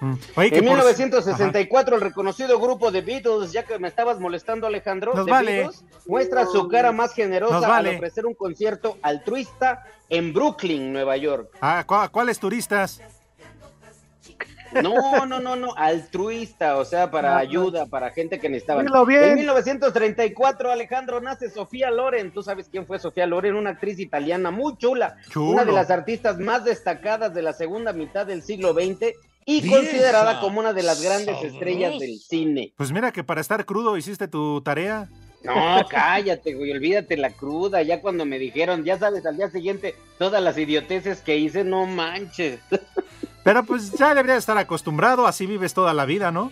[0.00, 0.14] Mm.
[0.36, 4.66] Oye, que en por- 1964, el reconocido grupo de Beatles, ya que me estabas molestando,
[4.66, 5.52] Alejandro, Nos The vale.
[5.58, 7.90] Beatles, muestra su cara más generosa vale.
[7.90, 11.50] al ofrecer un concierto altruista en Brooklyn, Nueva York.
[11.60, 13.00] Ah, ¿cu- ¿Cuáles turistas?
[14.82, 18.82] No, no, no, no, altruista, o sea, para ayuda, para gente que necesitaba.
[18.82, 22.32] En 1934, Alejandro, nace Sofía Loren.
[22.32, 23.54] ¿Tú sabes quién fue Sofía Loren?
[23.56, 25.16] Una actriz italiana muy chula.
[25.30, 25.52] Chulo.
[25.52, 29.14] Una de las artistas más destacadas de la segunda mitad del siglo XX
[29.46, 32.72] y considerada como una de las grandes estrellas del cine.
[32.76, 35.08] Pues mira que para estar crudo hiciste tu tarea.
[35.44, 37.82] No, cállate, güey, olvídate la cruda.
[37.82, 41.86] Ya cuando me dijeron, ya sabes, al día siguiente, todas las idioteces que hice, no
[41.86, 42.60] manches.
[43.44, 46.50] Pero pues ya deberías estar acostumbrado, así vives toda la vida, ¿no?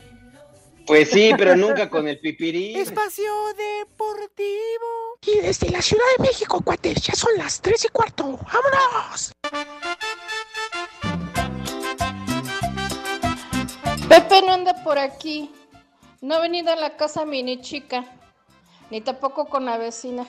[0.87, 2.77] Pues sí, pero nunca con el pipirí.
[2.77, 5.19] Espacio Deportivo.
[5.27, 8.25] Y desde la Ciudad de México, cuates, ya son las tres y cuarto.
[8.25, 9.33] ¡Vámonos!
[14.09, 15.51] Pepe no anda por aquí.
[16.21, 18.05] No ha venido a la casa mini chica.
[18.91, 20.27] Ni tampoco con la vecina.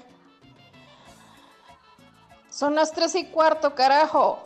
[2.50, 4.46] Son las tres y cuarto, carajo.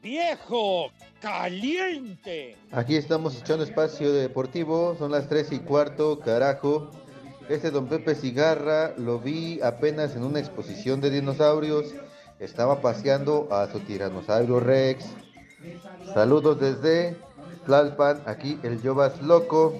[0.00, 0.90] ¡Viejo!
[1.20, 2.56] ¡Caliente!
[2.72, 6.90] Aquí estamos echando espacio deportivo, son las 3 y cuarto, carajo.
[7.50, 11.92] Este don Pepe Cigarra lo vi apenas en una exposición de dinosaurios.
[12.38, 15.04] Estaba paseando a su tiranosaurio Rex.
[16.14, 17.18] Saludos desde
[17.66, 19.74] Tlalpan, aquí el Yobas Loco.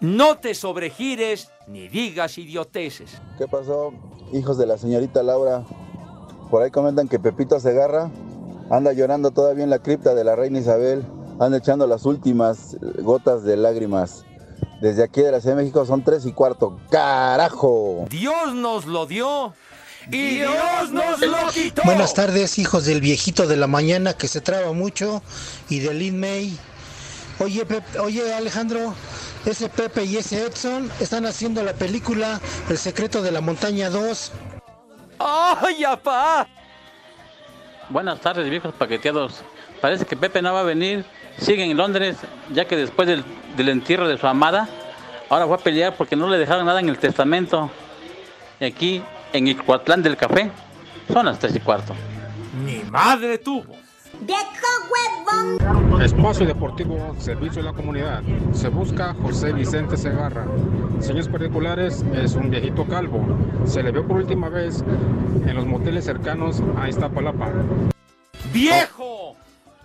[0.00, 3.20] No te sobregires ni digas idioteces.
[3.38, 3.92] ¿Qué pasó,
[4.32, 5.62] hijos de la señorita Laura?
[6.50, 8.10] Por ahí comentan que Pepito Segarra
[8.70, 11.04] anda llorando todavía en la cripta de la reina Isabel,
[11.40, 14.24] anda echando las últimas gotas de lágrimas.
[14.80, 16.78] Desde aquí de la Ciudad de México son tres y cuarto.
[16.90, 18.06] ¡Carajo!
[18.10, 19.52] Dios nos lo dio
[20.10, 21.82] y Dios nos lo quitó.
[21.84, 25.22] Buenas tardes, hijos del viejito de la mañana que se traba mucho
[25.68, 26.56] y de Lin May.
[27.40, 27.64] Oye,
[28.00, 28.94] oye Alejandro,
[29.46, 34.32] ese Pepe y ese Edson están haciendo la película El secreto de la montaña 2.
[35.20, 36.46] ¡Ay, apá!
[37.90, 39.42] Buenas tardes, viejos paqueteados.
[39.80, 41.06] Parece que Pepe no va a venir.
[41.38, 42.18] Sigue en Londres,
[42.52, 43.24] ya que después del,
[43.56, 44.68] del entierro de su amada,
[45.30, 47.70] ahora fue a pelear porque no le dejaron nada en el testamento.
[48.60, 50.50] Y aquí, en Icuatlán del Café,
[51.10, 51.94] son las tres y cuarto.
[52.62, 53.76] Mi madre tuvo.
[56.02, 58.22] Espacio Deportivo, Servicio a la Comunidad.
[58.52, 60.44] Se busca José Vicente Segarra.
[61.00, 63.24] Señores particulares, es un viejito calvo.
[63.64, 64.82] Se le vio por última vez
[65.46, 67.50] en los moteles cercanos a Iztapalapa.
[68.52, 69.36] ¡Viejo!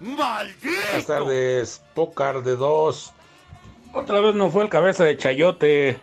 [0.02, 3.13] Buenas tardes, Pócar de dos.
[3.93, 6.00] Otra vez no fue el cabeza de Chayote.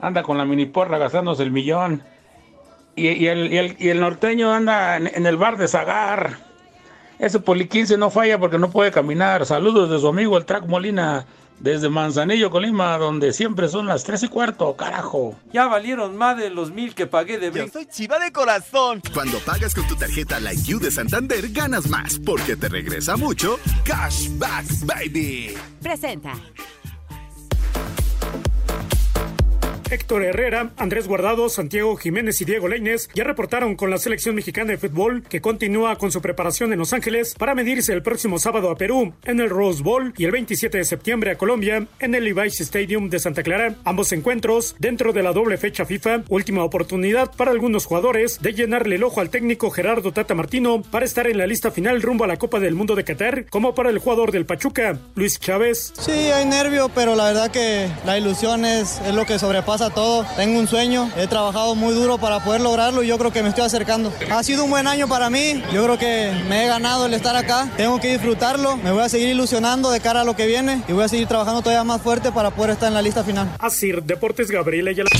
[0.00, 2.02] Anda con la mini porra gastándose el millón.
[2.96, 6.38] Y, y el, y el- y el norteño anda en, en el bar de Zagar.
[7.18, 9.46] Ese Poli 15 no falla porque no puede caminar.
[9.46, 11.26] Saludos de su amigo el Track Molina
[11.60, 15.36] desde Manzanillo, Colima, donde siempre son las tres y cuarto, carajo.
[15.52, 17.72] Ya valieron más de los mil que pagué de brinco.
[17.72, 19.00] Soy chiva de corazón.
[19.12, 23.58] Cuando pagas con tu tarjeta Like You de Santander, ganas más porque te regresa mucho
[23.84, 25.54] Cashback Baby.
[25.80, 26.34] Presenta.
[29.94, 34.72] Héctor Herrera, Andrés Guardado, Santiago Jiménez y Diego Leines ya reportaron con la selección mexicana
[34.72, 38.70] de fútbol que continúa con su preparación en Los Ángeles para medirse el próximo sábado
[38.70, 42.24] a Perú en el Rose Bowl y el 27 de septiembre a Colombia en el
[42.24, 43.76] Levi's Stadium de Santa Clara.
[43.84, 48.96] Ambos encuentros dentro de la doble fecha FIFA, última oportunidad para algunos jugadores de llenarle
[48.96, 52.26] el ojo al técnico Gerardo Tata Martino para estar en la lista final rumbo a
[52.26, 55.92] la Copa del Mundo de Qatar, como para el jugador del Pachuca, Luis Chávez.
[56.00, 60.24] Sí, hay nervio, pero la verdad que la ilusión es, es lo que sobrepasa todo.
[60.36, 63.48] Tengo un sueño, he trabajado muy duro para poder lograrlo y yo creo que me
[63.48, 64.12] estoy acercando.
[64.30, 67.36] Ha sido un buen año para mí, yo creo que me he ganado el estar
[67.36, 70.82] acá, tengo que disfrutarlo, me voy a seguir ilusionando de cara a lo que viene
[70.88, 73.50] y voy a seguir trabajando todavía más fuerte para poder estar en la lista final.
[73.58, 75.10] Así, Deportes Gabriela Ayala.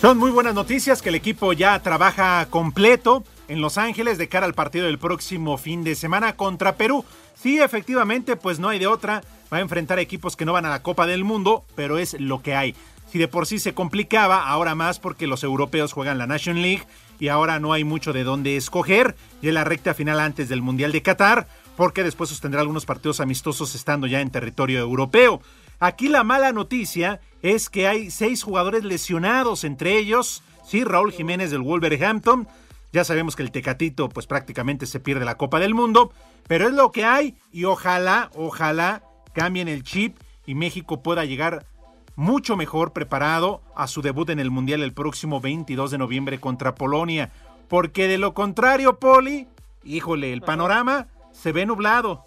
[0.00, 4.46] Son muy buenas noticias que el equipo ya trabaja completo en Los Ángeles de cara
[4.46, 7.04] al partido del próximo fin de semana contra Perú.
[7.40, 9.22] Sí, efectivamente, pues no hay de otra.
[9.50, 12.42] Va a enfrentar equipos que no van a la Copa del Mundo, pero es lo
[12.42, 12.74] que hay.
[13.10, 16.84] Si de por sí se complicaba, ahora más porque los europeos juegan la Nation League
[17.18, 19.16] y ahora no hay mucho de dónde escoger.
[19.40, 23.20] Y en la recta final antes del Mundial de Qatar, porque después sostendrá algunos partidos
[23.20, 25.40] amistosos estando ya en territorio europeo.
[25.78, 31.50] Aquí la mala noticia es que hay seis jugadores lesionados, entre ellos, sí, Raúl Jiménez
[31.50, 32.46] del Wolverhampton.
[32.92, 36.12] Ya sabemos que el Tecatito pues prácticamente se pierde la Copa del Mundo,
[36.48, 41.66] pero es lo que hay y ojalá, ojalá cambien el chip y México pueda llegar
[42.16, 46.74] mucho mejor preparado a su debut en el Mundial el próximo 22 de noviembre contra
[46.74, 47.30] Polonia,
[47.68, 49.46] porque de lo contrario, Poli,
[49.84, 52.26] híjole, el panorama se ve nublado.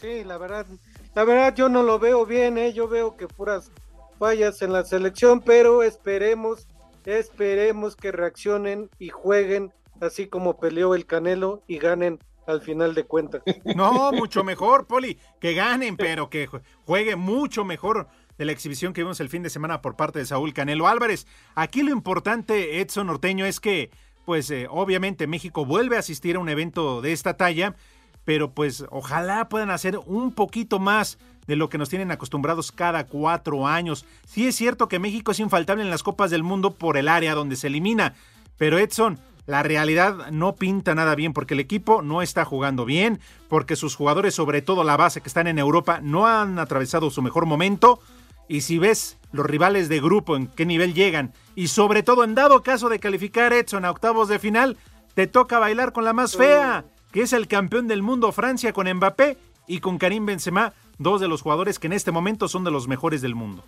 [0.00, 0.66] Sí, la verdad,
[1.14, 2.72] la verdad yo no lo veo bien, ¿eh?
[2.72, 3.70] yo veo que puras
[4.18, 6.66] fallas en la selección, pero esperemos,
[7.06, 13.04] esperemos que reaccionen y jueguen así como peleó el Canelo y ganen al final de
[13.04, 13.42] cuentas.
[13.76, 18.92] No, mucho mejor, Poli, que ganen, pero que jue- juegue mucho mejor de la exhibición
[18.92, 21.26] que vimos el fin de semana por parte de Saúl Canelo Álvarez.
[21.54, 23.90] Aquí lo importante, Edson Norteño, es que,
[24.24, 27.76] pues eh, obviamente México vuelve a asistir a un evento de esta talla,
[28.24, 33.06] pero pues ojalá puedan hacer un poquito más de lo que nos tienen acostumbrados cada
[33.06, 34.04] cuatro años.
[34.26, 37.34] Sí es cierto que México es infaltable en las Copas del Mundo por el área
[37.34, 38.14] donde se elimina,
[38.56, 43.20] pero Edson, la realidad no pinta nada bien porque el equipo no está jugando bien,
[43.48, 47.22] porque sus jugadores, sobre todo la base que están en Europa, no han atravesado su
[47.22, 48.00] mejor momento.
[48.48, 52.34] Y si ves los rivales de grupo en qué nivel llegan, y sobre todo en
[52.34, 54.76] dado caso de calificar Edson a octavos de final,
[55.14, 58.92] te toca bailar con la más fea, que es el campeón del mundo Francia con
[58.92, 62.70] Mbappé y con Karim Benzema, dos de los jugadores que en este momento son de
[62.70, 63.64] los mejores del mundo.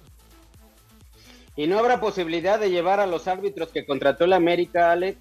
[1.57, 5.19] ¿Y no habrá posibilidad de llevar a los árbitros que contrató la América, Alex?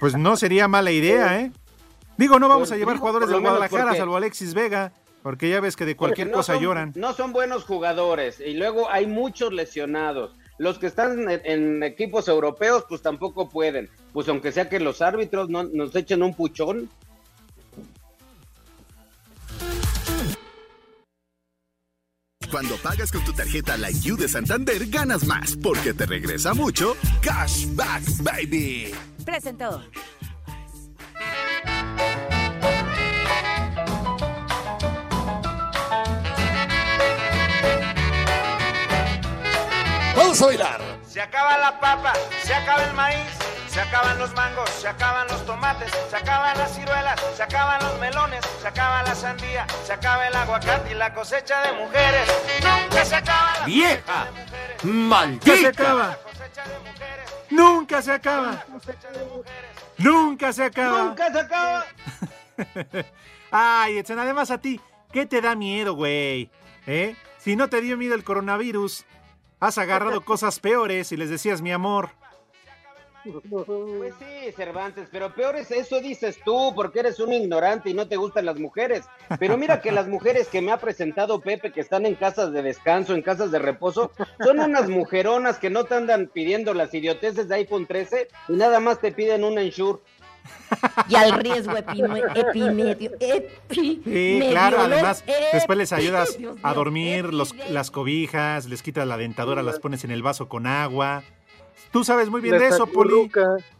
[0.00, 1.52] Pues no sería mala idea, ¿eh?
[2.16, 4.92] Digo, no vamos Pues a llevar digo, jugadores del Guadalajara, porque- salvo Alexis Vega,
[5.22, 6.92] porque ya ves que de cualquier no cosa son- lloran.
[6.94, 10.32] No son buenos jugadores y luego hay muchos lesionados.
[10.58, 13.88] Los que están en, en equipos europeos, pues tampoco pueden.
[14.12, 16.88] Pues aunque sea que los árbitros no, nos echen un puchón.
[22.52, 26.94] Cuando pagas con tu tarjeta Like You de Santander, ganas más porque te regresa mucho
[27.22, 28.94] Cashback Baby.
[29.24, 29.82] Presentó.
[40.14, 40.80] Vamos a bailar.
[41.08, 42.12] Se acaba la papa,
[42.44, 43.41] se acaba el maíz,
[43.72, 47.98] se acaban los mangos, se acaban los tomates, se acaban las ciruelas, se acaban los
[47.98, 52.28] melones, se acaba la sandía, se acaba el aguacate y la cosecha de mujeres.
[52.62, 54.26] Nunca se acaba la ¡Vieja!
[54.26, 54.84] cosecha de mujeres.
[54.84, 55.56] ¡Maldita!
[55.56, 56.18] se acaba!
[57.48, 58.64] ¡Nunca se acaba!
[59.96, 61.02] ¡Nunca se acaba!
[61.04, 61.86] ¡Nunca se acaba!
[63.50, 64.80] Ay, Edson, además a ti,
[65.12, 66.50] ¿qué te da miedo, güey?
[66.86, 67.16] ¿Eh?
[67.38, 69.06] Si no te dio miedo el coronavirus,
[69.60, 72.10] has agarrado cosas peores y les decías mi amor.
[73.24, 78.08] Pues sí, Cervantes, pero peor es eso dices tú, porque eres un ignorante y no
[78.08, 79.04] te gustan las mujeres.
[79.38, 82.62] Pero mira que las mujeres que me ha presentado Pepe, que están en casas de
[82.62, 84.10] descanso, en casas de reposo,
[84.42, 88.80] son unas mujeronas que no te andan pidiendo las idioteces de iPhone 13 y nada
[88.80, 90.00] más te piden un Ensure.
[91.08, 93.12] y al riesgo epime- epimedio.
[93.70, 99.06] Sí, epimediolo- claro, además después les ayudas Dios a dormir los, las cobijas, les quitas
[99.06, 101.22] la dentadura, las pones en el vaso con agua.
[101.92, 103.30] Tú sabes muy bien de eso, Poli.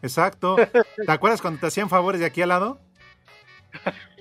[0.03, 0.57] Exacto.
[1.07, 2.81] ¿Te acuerdas cuando te hacían favores de aquí al lado?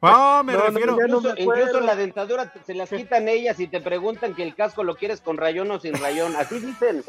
[0.00, 0.92] Oh, me refiero.
[1.00, 4.94] incluso, incluso la dentadura se las quitan ellas y te preguntan que el casco lo
[4.94, 6.36] quieres con rayón o sin rayón.
[6.36, 7.02] Así dicen.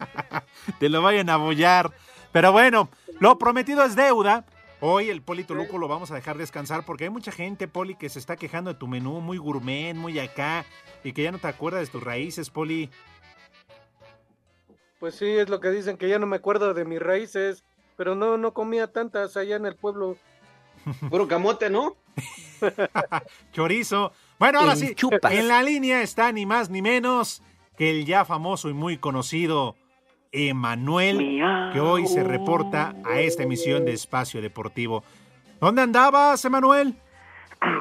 [0.78, 1.90] te lo vayan a bollar.
[2.30, 4.44] Pero bueno, lo prometido es deuda.
[4.80, 8.08] Hoy el Poli Toluco lo vamos a dejar descansar porque hay mucha gente, Poli, que
[8.08, 10.64] se está quejando de tu menú muy gourmet, muy acá,
[11.02, 12.90] y que ya no te acuerdas de tus raíces, Poli.
[15.04, 17.62] Pues sí, es lo que dicen, que ya no me acuerdo de mis raíces,
[17.94, 20.16] pero no, no comía tantas allá en el pueblo.
[21.10, 21.94] Puro camote, ¿no?
[23.52, 24.12] Chorizo.
[24.38, 25.30] Bueno, ahora sí, chupas.
[25.30, 27.42] en la línea está ni más ni menos
[27.76, 29.76] que el ya famoso y muy conocido
[30.32, 31.18] Emanuel,
[31.74, 35.04] que hoy se reporta a esta emisión de Espacio Deportivo.
[35.60, 36.96] ¿Dónde andabas, Emanuel?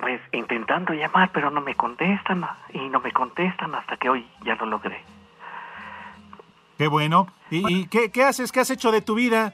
[0.01, 4.55] Pues intentando llamar, pero no me contestan y no me contestan hasta que hoy ya
[4.55, 5.01] lo logré.
[6.77, 7.27] Qué bueno.
[7.49, 8.51] ¿Y, y qué, qué haces?
[8.51, 9.53] ¿Qué has hecho de tu vida?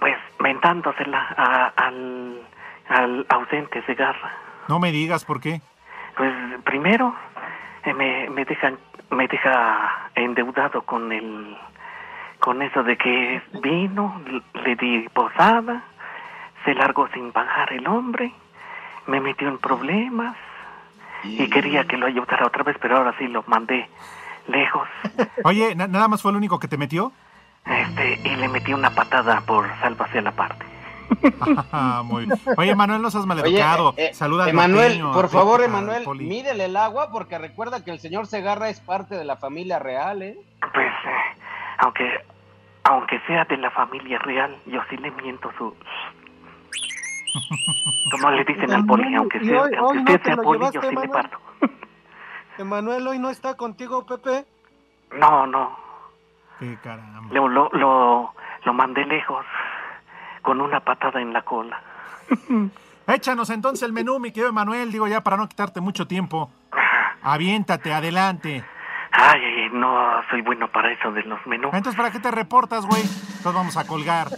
[0.00, 2.40] Pues mentándosela a- al,
[2.88, 4.32] al ausente Segarra.
[4.68, 5.60] No me digas por qué.
[6.16, 6.32] Pues
[6.64, 7.14] primero
[7.84, 8.78] eh, me, me dejan
[9.10, 11.56] me deja endeudado con el
[12.40, 14.20] con eso de que vino,
[14.54, 15.82] le di posada,
[16.64, 18.32] se largó sin pagar el hombre,
[19.06, 20.36] me metió en problemas
[21.22, 23.88] y quería que lo ayudara otra vez, pero ahora sí lo mandé
[24.48, 24.86] lejos.
[25.44, 27.12] Oye, ¿na- ¿nada más fue el único que te metió?
[27.64, 30.66] Este, y le metí una patada por sálvase a la parte.
[31.72, 33.90] Ah, muy- Oye, Manuel, no seas maleducado.
[33.90, 37.90] Oye, eh, Saluda al Emanuel, norteño, por favor, Emanuel, mídele el agua porque recuerda que
[37.90, 40.36] el señor Segarra es parte de la familia real, ¿eh?
[40.72, 41.36] Pues, eh,
[41.78, 42.10] aunque
[42.84, 45.74] aunque sea de la familia real, yo sí le miento su...
[48.10, 50.80] Como le dicen al poli, aunque, sea, hoy- aunque hoy usted te sea poli, yo
[50.82, 51.38] sí le parto.
[52.58, 54.44] Emanuel hoy no está contigo, Pepe.
[55.12, 55.76] No, no,
[56.58, 57.28] Qué caramba.
[57.32, 59.44] lo, lo, lo, lo mandé lejos,
[60.42, 61.80] con una patada en la cola.
[63.06, 66.50] Échanos entonces el menú, mi querido Emanuel, digo ya para no quitarte mucho tiempo.
[67.22, 68.64] Aviéntate, adelante.
[69.12, 71.72] Ay, no soy bueno para eso de los menús.
[71.72, 73.02] Entonces, ¿para qué te reportas, güey?
[73.02, 74.28] Entonces vamos a colgar.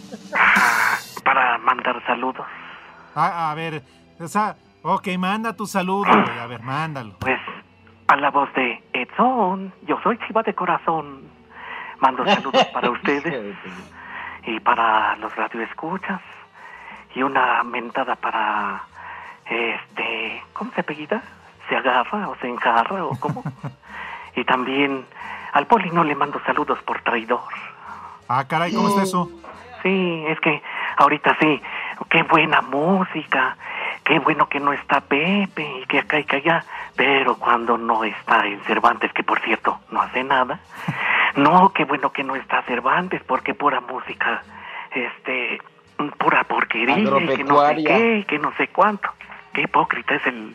[1.25, 2.47] Para mandar saludos.
[3.15, 3.83] A, a ver,
[4.21, 6.39] o sea, ok, manda tu saludo, güey.
[6.39, 7.17] A ver, mándalo.
[7.19, 7.41] Pues,
[8.21, 11.23] la voz de Edson, yo soy Chiva de corazón.
[12.01, 13.57] Mando saludos para ustedes
[14.45, 16.21] y para los radioescuchas.
[17.15, 18.83] Y una mentada para,
[19.47, 21.23] este, ¿cómo se apellida?
[21.69, 23.43] ¿Se agarra o se enjarra o cómo?
[24.37, 25.07] y también
[25.53, 27.41] al Poli no le mando saludos por traidor.
[28.29, 29.31] Ah, caray, ¿cómo está eso?
[29.83, 30.63] Sí, es que
[30.99, 31.63] ahorita sí,
[32.11, 33.57] qué buena música,
[34.07, 36.65] qué bueno que no está Pepe y que acá y que allá,
[36.95, 40.61] pero cuando no está el Cervantes, que por cierto no hace nada,
[41.37, 44.43] no, qué bueno que no está Cervantes, porque pura música,
[44.93, 45.61] este,
[46.19, 47.05] pura porquería, y
[47.37, 49.11] que no sé qué, y que no sé cuánto,
[49.53, 50.55] qué hipócrita es el,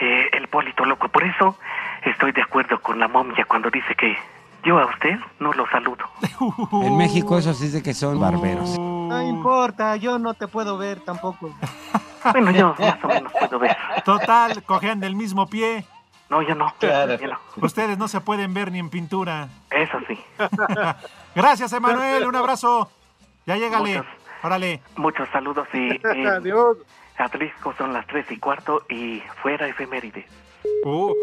[0.00, 1.58] eh, el Polito Loco, por eso
[2.04, 4.16] estoy de acuerdo con la momia cuando dice que
[4.64, 6.04] yo a usted no lo saludo.
[6.82, 8.78] En México eso sí es de que son barberos.
[8.78, 11.54] No importa, yo no te puedo ver tampoco.
[12.32, 13.74] Bueno, yo más o menos puedo ver.
[14.04, 15.86] Total, cojean del mismo pie.
[16.28, 16.70] No, yo no.
[16.78, 17.16] Claro.
[17.26, 17.64] no.
[17.64, 19.48] Ustedes no se pueden ver ni en pintura.
[19.70, 20.22] Eso sí.
[21.34, 22.90] Gracias, Emanuel, un abrazo.
[23.46, 23.96] Ya llégale.
[23.96, 24.12] Muchos.
[24.42, 24.82] Órale.
[24.96, 26.76] Muchos saludos y eh, Adiós.
[27.20, 30.26] Atlisco son las tres y cuarto y fuera efeméride.
[30.84, 31.14] Oh,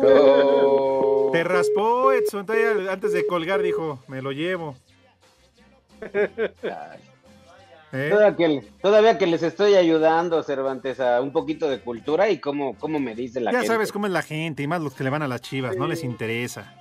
[1.32, 2.46] Te raspó, Edson.
[2.90, 4.76] Antes de colgar dijo, me lo llevo.
[7.92, 8.08] ¿Eh?
[8.10, 12.76] Todavía que, todavía que les estoy ayudando, Cervantes, a un poquito de cultura y cómo,
[12.76, 13.72] cómo me dice la Ya gente.
[13.72, 15.86] sabes cómo es la gente, y más los que le van a las chivas, no
[15.86, 16.74] les interesa.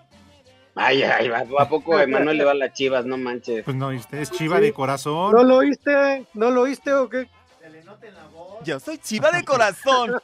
[0.76, 3.06] Ay, ay, ¿a poco Emanuel le va a las chivas?
[3.06, 3.64] No manches.
[3.64, 4.64] Pues no, es chiva Sí.
[4.64, 5.34] de corazón.
[5.34, 6.26] ¿No lo oíste?
[6.34, 7.28] ¿No lo oíste o qué?
[8.64, 10.22] Yo soy chiva de corazón.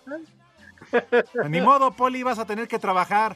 [1.49, 3.35] Ni modo, Poli, vas a tener que trabajar.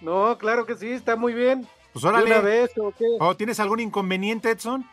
[0.00, 1.66] No, claro que sí, está muy bien.
[1.92, 2.24] Pues órale.
[2.24, 3.04] ¿De una vez o qué?
[3.20, 4.86] ¿O tienes algún inconveniente, Edson?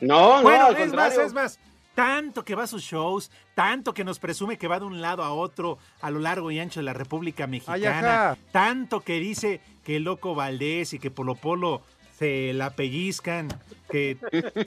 [0.00, 1.58] No, no, al es más, es más.
[1.94, 5.22] Tanto que va a sus shows, tanto que nos presume que va de un lado
[5.22, 9.96] a otro a lo largo y ancho de la República Mexicana, tanto que dice que
[9.96, 11.82] el loco Valdés y que Polo Polo
[12.18, 13.48] se la pellizcan,
[13.90, 14.16] que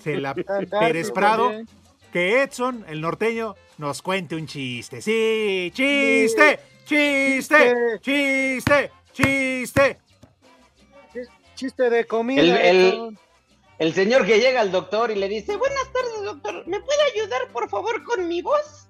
[0.01, 0.35] se la
[0.79, 1.67] Pérez Prado, también.
[2.15, 5.01] Que Edson, el norteño, nos cuente un chiste.
[5.01, 9.99] Sí, chiste, chiste, chiste, chiste.
[11.55, 12.41] Chiste de comida.
[12.41, 13.19] El- el- Edson.
[13.79, 17.49] El señor que llega al doctor y le dice, buenas tardes doctor, ¿me puede ayudar
[17.51, 18.87] por favor con mi voz?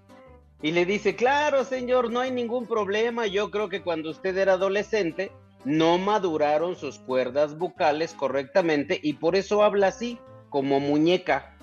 [0.62, 4.54] Y le dice, claro señor, no hay ningún problema, yo creo que cuando usted era
[4.54, 5.32] adolescente
[5.64, 10.20] no maduraron sus cuerdas bucales correctamente y por eso habla así,
[10.52, 11.58] como muñeca.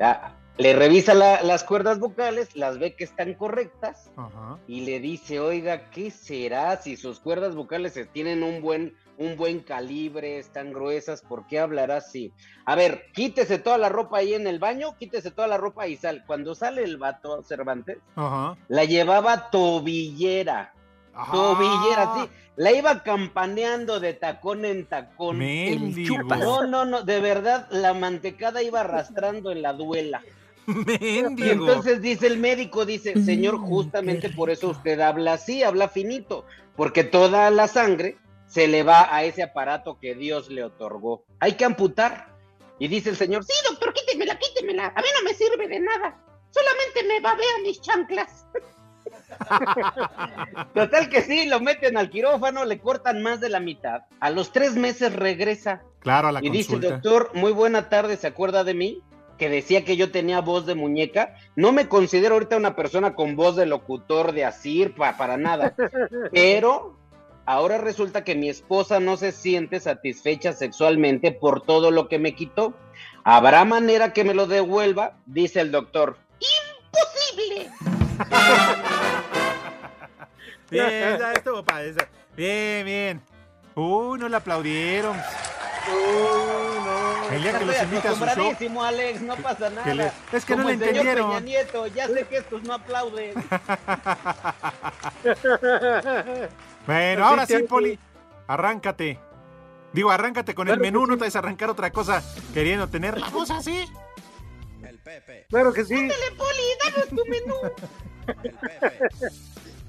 [0.00, 4.10] Ah, le revisa la- las cuerdas vocales, las ve que están correctas
[4.68, 9.60] y le dice, oiga, ¿qué será si sus cuerdas vocales tienen un buen, un buen
[9.60, 11.22] calibre, están gruesas?
[11.22, 12.32] ¿Por qué hablará así?
[12.66, 15.96] A ver, quítese toda la ropa ahí en el baño, quítese toda la ropa y
[15.96, 16.24] sal.
[16.26, 18.56] Cuando sale el vato Cervantes, Ajá.
[18.68, 20.74] la llevaba tobillera.
[21.32, 22.30] Tobillera, sí.
[22.56, 25.38] La iba campaneando de tacón en tacón.
[25.38, 26.22] Mendigo.
[26.22, 30.22] No, no, no, de verdad, la mantecada iba arrastrando en la duela.
[31.00, 31.50] Y Mendigo.
[31.50, 36.44] entonces dice el médico, dice, señor, justamente por eso usted habla así, habla finito,
[36.76, 41.24] porque toda la sangre se le va a ese aparato que Dios le otorgó.
[41.38, 42.34] Hay que amputar.
[42.78, 44.86] Y dice el señor, sí, doctor, quítemela, quítemela.
[44.96, 46.18] A mí no me sirve de nada.
[46.50, 48.46] Solamente me babea mis chanclas.
[50.74, 54.02] Total que sí, lo meten al quirófano, le cortan más de la mitad.
[54.20, 55.82] A los tres meses regresa.
[56.00, 59.02] Claro, a la y dice, doctor, muy buena tarde, ¿se acuerda de mí?
[59.40, 61.34] Que decía que yo tenía voz de muñeca.
[61.56, 65.74] No me considero ahorita una persona con voz de locutor de asir, pa- para nada.
[66.32, 66.98] Pero
[67.46, 72.34] ahora resulta que mi esposa no se siente satisfecha sexualmente por todo lo que me
[72.34, 72.74] quitó.
[73.24, 75.16] ¿Habrá manera que me lo devuelva?
[75.24, 76.18] Dice el doctor.
[76.38, 77.70] ¡Imposible!
[80.70, 81.88] Bien, ya estuvo padre.
[81.90, 82.08] esa.
[82.36, 83.22] Bien, bien.
[83.74, 85.16] Uy, no le aplaudieron.
[87.32, 88.52] El día que los invita a su show.
[88.82, 89.84] Alex, no pasa nada.
[89.84, 91.28] Que le- es que no le el entendieron.
[91.28, 93.34] Peña Nieto, ya sé que estos no aplauden.
[96.86, 97.98] Bueno, ahora sí, Poli,
[98.46, 99.18] arráncate.
[99.92, 102.22] Digo, arráncate con el Claro menú, no te vas a arrancar otra cosa
[102.54, 103.84] queriendo tener la voz así.
[105.50, 106.08] Claro que sí.
[106.36, 107.54] Poli, danos tu menú.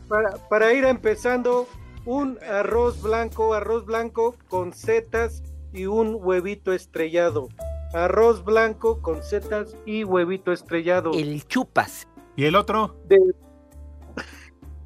[0.07, 1.69] Para, para ir empezando,
[2.03, 5.41] un arroz blanco, arroz blanco con setas
[5.73, 7.49] y un huevito estrellado.
[7.93, 11.11] Arroz blanco con setas y huevito estrellado.
[11.13, 12.07] El chupas.
[12.35, 12.95] ¿Y el otro?
[13.07, 13.17] De-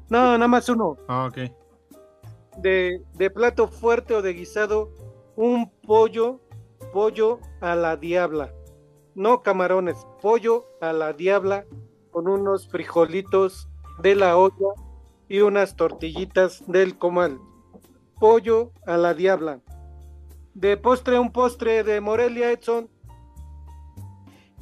[0.08, 0.96] No, nada más uno.
[1.08, 1.50] Ah, ok.
[2.58, 4.90] De, de plato fuerte o de guisado,
[5.36, 6.40] un pollo,
[6.92, 8.52] pollo a la diabla.
[9.14, 11.64] No camarones, pollo a la diabla
[12.10, 13.68] con unos frijolitos
[14.02, 14.68] de la olla
[15.28, 17.38] y unas tortillitas del comal.
[18.18, 19.60] Pollo a la diabla.
[20.56, 22.88] De postre, un postre de Morelia, Edson.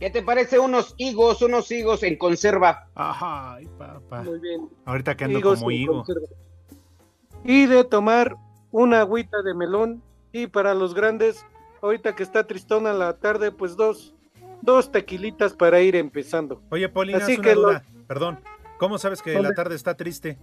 [0.00, 2.88] ¿Qué te parece unos higos, unos higos en conserva?
[2.96, 4.22] Ay, papá.
[4.22, 4.68] Muy bien.
[4.84, 5.94] Ahorita que ando Higos como higo.
[6.04, 6.26] conserva.
[7.44, 8.34] Y de tomar
[8.72, 10.02] una agüita de melón.
[10.32, 11.46] Y para los grandes,
[11.80, 14.16] ahorita que está tristona la tarde, pues dos,
[14.62, 16.60] dos tequilitas para ir empezando.
[16.70, 17.84] Oye, Poli, nada Así que lo- duda.
[18.08, 18.40] Perdón.
[18.80, 20.40] ¿Cómo sabes que la tarde está triste?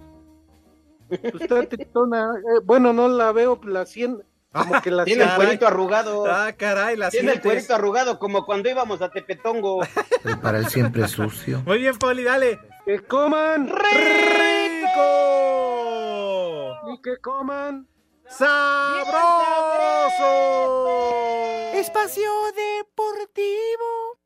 [1.09, 2.31] Pues está tristona.
[2.37, 6.25] eh, bueno, no la veo, la sien, como que la Tiene el cuerito arrugado.
[6.27, 9.81] Ah, caray, la Tiene el cuerito arrugado como cuando íbamos a Tepetongo.
[10.41, 11.61] Para el siempre sucio.
[11.65, 12.59] Muy bien, Poli, dale.
[12.85, 13.67] ¡Que coman!
[13.67, 14.99] ¡Rico!
[16.93, 17.87] ¡Y que coman!
[18.27, 19.11] ¡Sabroso!
[21.73, 23.70] Espacio Deportivo.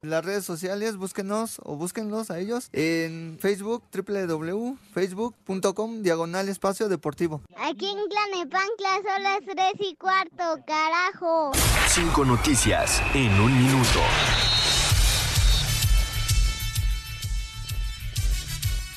[0.05, 7.41] En las redes sociales, búsquenos o búsquenlos a ellos en Facebook, www.facebook.com, diagonal espacio deportivo.
[7.57, 11.53] Aquí en Tlanepancla son las 3 y cuarto, carajo.
[11.87, 13.99] Cinco noticias en un minuto.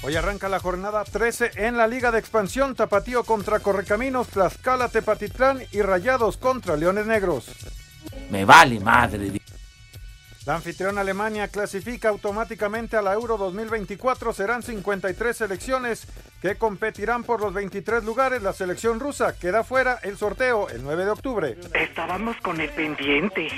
[0.02, 5.62] Hoy arranca la jornada 13 en la Liga de Expansión Tapatío contra Correcaminos, Tlaxcala, Tepatitlán
[5.72, 7.46] y Rayados contra Leones Negros.
[8.28, 9.40] Me vale madre.
[10.49, 14.32] La anfitriona Alemania clasifica automáticamente a la Euro 2024.
[14.32, 16.07] Serán 53 selecciones
[16.40, 18.42] que competirán por los 23 lugares.
[18.42, 21.59] La selección rusa queda fuera el sorteo el 9 de octubre.
[21.74, 23.51] Estábamos con el pendiente.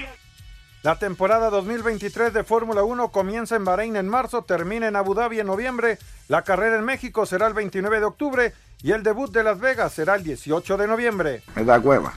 [0.83, 5.39] La temporada 2023 de Fórmula 1 comienza en Bahrein en marzo, termina en Abu Dhabi
[5.39, 5.97] en noviembre.
[6.27, 9.93] La carrera en México será el 29 de octubre y el debut de Las Vegas
[9.93, 11.45] será el 18 de noviembre.
[11.55, 12.15] Me da hueva.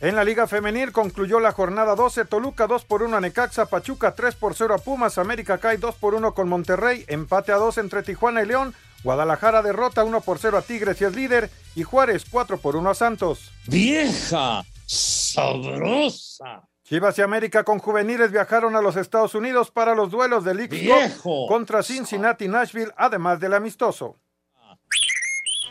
[0.00, 4.14] En la Liga Femenil concluyó la jornada 12, Toluca 2 por 1 a Necaxa, Pachuca
[4.14, 7.78] 3 por 0 a Pumas, América cae 2 por 1 con Monterrey, empate a 2
[7.78, 11.82] entre Tijuana y León, Guadalajara derrota 1 por 0 a Tigres y es líder, y
[11.82, 13.50] Juárez 4 por 1 a Santos.
[13.66, 14.64] ¡Vieja!
[14.86, 16.62] ¡Sabrosa!
[16.84, 20.78] Chivas y América con juveniles viajaron a los Estados Unidos para los duelos del League
[20.78, 21.48] ¡Viejo!
[21.48, 24.16] contra Cincinnati y Nashville, además del amistoso.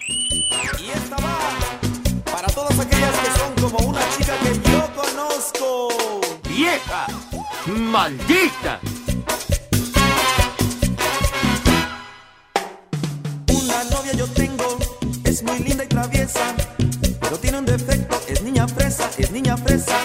[0.10, 1.77] Y esta va
[2.58, 5.90] todas aquellas que son como una chica que yo conozco.
[6.50, 7.06] vieja!
[7.68, 8.80] ¡Maldita!
[13.54, 14.80] Una novia yo tengo,
[15.24, 16.56] es muy linda y traviesa,
[17.22, 20.00] pero tiene un defecto, es niña fresa, es niña fresa.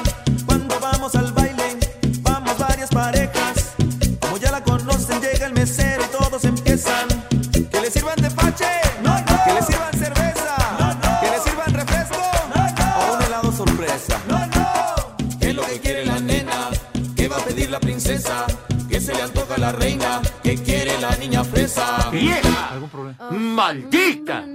[19.59, 20.21] La reina?
[20.43, 22.11] ¿Qué quiere la niña fresa?
[22.11, 22.71] ¡Vieja!
[22.71, 23.31] ¿Algún problema?
[23.31, 24.45] ¡Maldita!
[24.45, 24.55] ¿Qué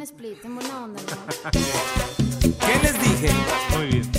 [2.82, 3.30] les dije?
[3.76, 4.12] Muy bien.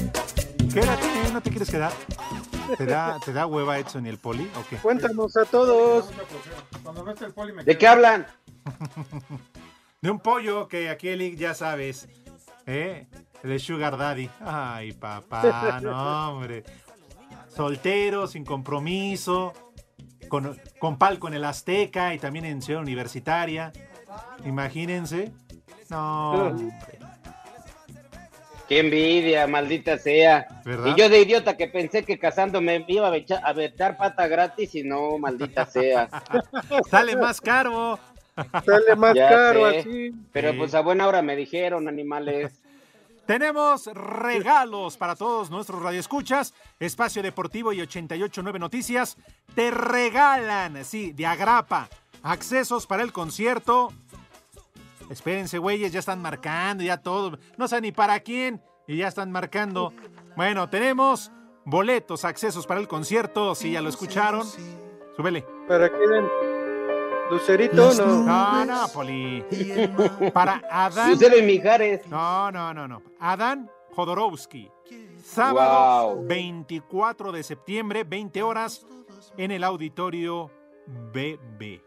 [0.73, 1.31] Quédate, ¿eh?
[1.33, 1.93] ¿no te quieres quedar?
[2.77, 4.77] ¿Te da, ¿Te da hueva Edson y el poli o qué?
[4.77, 6.11] Cuéntanos a todos.
[7.65, 8.27] ¿De qué hablan?
[10.01, 12.09] De un pollo que aquí el ya sabes.
[12.67, 13.07] ¿Eh?
[13.43, 14.29] De Sugar Daddy.
[14.41, 16.65] Ay, papá, no, hombre.
[17.49, 19.53] Soltero, sin compromiso.
[20.29, 23.73] Con, con palco en el Azteca y también en Ciudad Universitaria.
[24.45, 25.33] Imagínense.
[25.91, 26.57] No.
[28.69, 30.47] Qué envidia, maldita sea.
[30.65, 30.95] ¿Verdad?
[30.95, 34.83] Y yo de idiota que pensé que casándome me iba a vetar pata gratis y
[34.83, 36.09] no, maldita sea.
[36.91, 37.99] Sale más caro.
[38.65, 40.13] Sale más Ya caro sé, así.
[40.33, 40.59] Pero Sí.
[40.59, 42.61] pues a buena hora me dijeron, animales.
[43.29, 46.55] Tenemos regalos para todos nuestros radioescuchas.
[46.81, 49.19] Espacio Deportivo y 889 Noticias
[49.55, 51.91] te regalan, sí, de agrapa,
[52.23, 53.93] accesos para el concierto.
[55.11, 57.39] Espérense, güeyes, ya están marcando, ya todo.
[57.59, 59.93] No sé ni para quién y ya están marcando.
[60.35, 61.31] Bueno, tenemos
[61.67, 64.47] boletos, accesos para el concierto, si ya lo escucharon.
[65.19, 65.45] Súbele.
[65.69, 66.48] ¿Para quién?
[67.31, 68.23] ¿Lucerito no?
[68.25, 69.45] No, no, Poli.
[70.33, 71.11] Para Adán.
[71.11, 72.07] Lucero y Mijares.
[72.09, 73.03] No, no, no, no.
[73.21, 74.71] Adán Jodorowsky.
[75.23, 76.27] Sábado Wow.
[76.27, 78.87] 24 de septiembre, 20 horas,
[79.37, 80.51] en el auditorio
[81.13, 81.83] BB.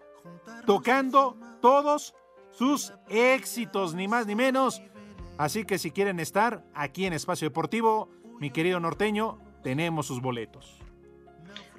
[0.65, 2.13] Tocando todos
[2.51, 4.81] sus éxitos, ni más ni menos.
[5.37, 10.80] Así que si quieren estar aquí en Espacio Deportivo, mi querido norteño, tenemos sus boletos.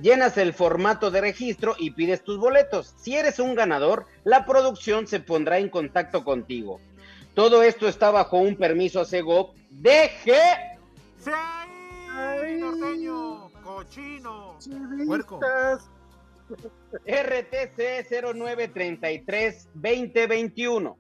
[0.02, 2.94] llenas el formato de registro y pides tus boletos.
[2.98, 6.80] Si eres un ganador, la producción se pondrá en contacto contigo.
[7.34, 10.73] Todo esto está bajo un permiso a Segov de G.
[11.28, 13.50] ¡Ay, norteño!
[13.64, 14.58] ¡Cochino!
[15.06, 15.40] ¡Puerco!
[17.06, 20.98] RTC 0933 2021.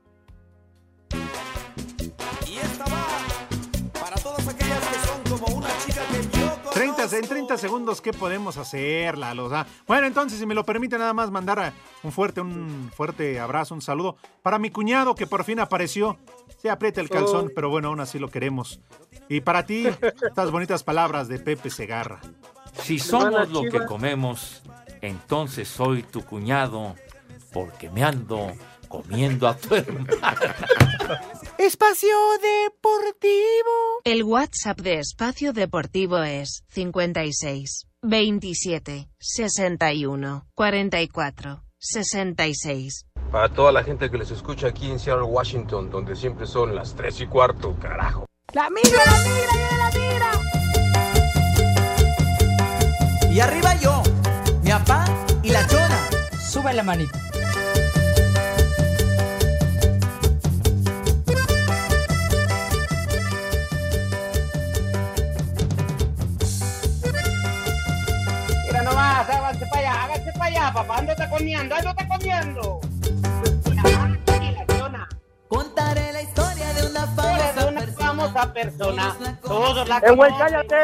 [2.48, 2.86] Y esta
[6.92, 9.46] 30, en 30 segundos, ¿qué podemos hacer, Lalo?
[9.46, 11.72] O sea, bueno, entonces, si me lo permite, nada más mandar
[12.04, 16.18] un fuerte, un fuerte abrazo, un saludo para mi cuñado que por fin apareció.
[16.58, 18.82] Se aprieta el calzón, pero bueno, aún así lo queremos.
[19.30, 19.88] Y para ti,
[20.22, 22.20] estas bonitas palabras de Pepe Segarra.
[22.74, 24.62] Si somos lo que comemos,
[25.02, 26.96] entonces soy tu cuñado,
[27.54, 28.52] porque me ando
[28.94, 30.06] comiendo a tu hermano.
[31.58, 34.02] Espacio Deportivo.
[34.04, 43.08] El WhatsApp de Espacio Deportivo es 56 27 61 44 66.
[43.32, 46.94] Para toda la gente que les escucha aquí en Seattle, Washington, donde siempre son las
[46.96, 48.28] 3 y cuarto, carajo.
[48.54, 50.32] ¡La migra, la migra, viene la migra!
[53.34, 54.04] Y arriba yo,
[54.62, 55.06] mi papá
[55.42, 56.10] y la chona.
[56.40, 57.20] Sube la manita.
[70.44, 70.98] Para allá, papá.
[70.98, 72.82] Ando comiendo, ando comiendo.
[75.48, 79.38] Contaré la historia de una famosa de una famosa persona.
[79.42, 80.76] Todos la ¡Eh, conocen, cállate!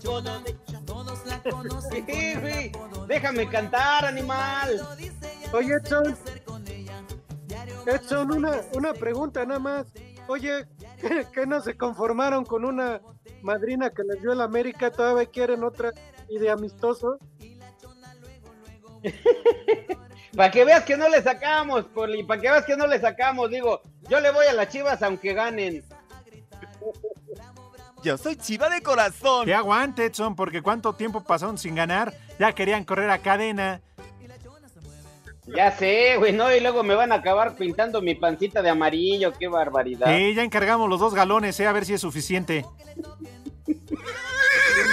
[0.00, 0.42] todos-
[1.90, 2.72] Sí, güey,
[3.06, 4.80] Déjame cantar, animal.
[5.52, 6.16] Oye, Edson.
[7.86, 9.86] Edson, una, una pregunta nada más.
[10.28, 10.66] Oye,
[11.00, 13.00] ¿qué, qué no se conformaron con una
[13.42, 14.90] madrina que les dio el América?
[14.90, 15.92] ¿Todavía quieren otra
[16.28, 17.18] y de amistoso?
[20.36, 23.50] Para que veas que no le sacamos, Poli, para que veas que no le sacamos,
[23.50, 25.82] digo, yo le voy a las chivas aunque ganen.
[28.04, 29.44] Yo soy chiva de corazón.
[29.44, 32.14] Que aguante, Edson, porque cuánto tiempo pasaron sin ganar.
[32.38, 33.80] Ya querían correr a cadena.
[35.46, 39.32] Ya sé, güey, no, y luego me van a acabar pintando mi pancita de amarillo,
[39.32, 40.06] qué barbaridad.
[40.14, 42.64] Sí, ya encargamos los dos galones, eh, a ver si es suficiente.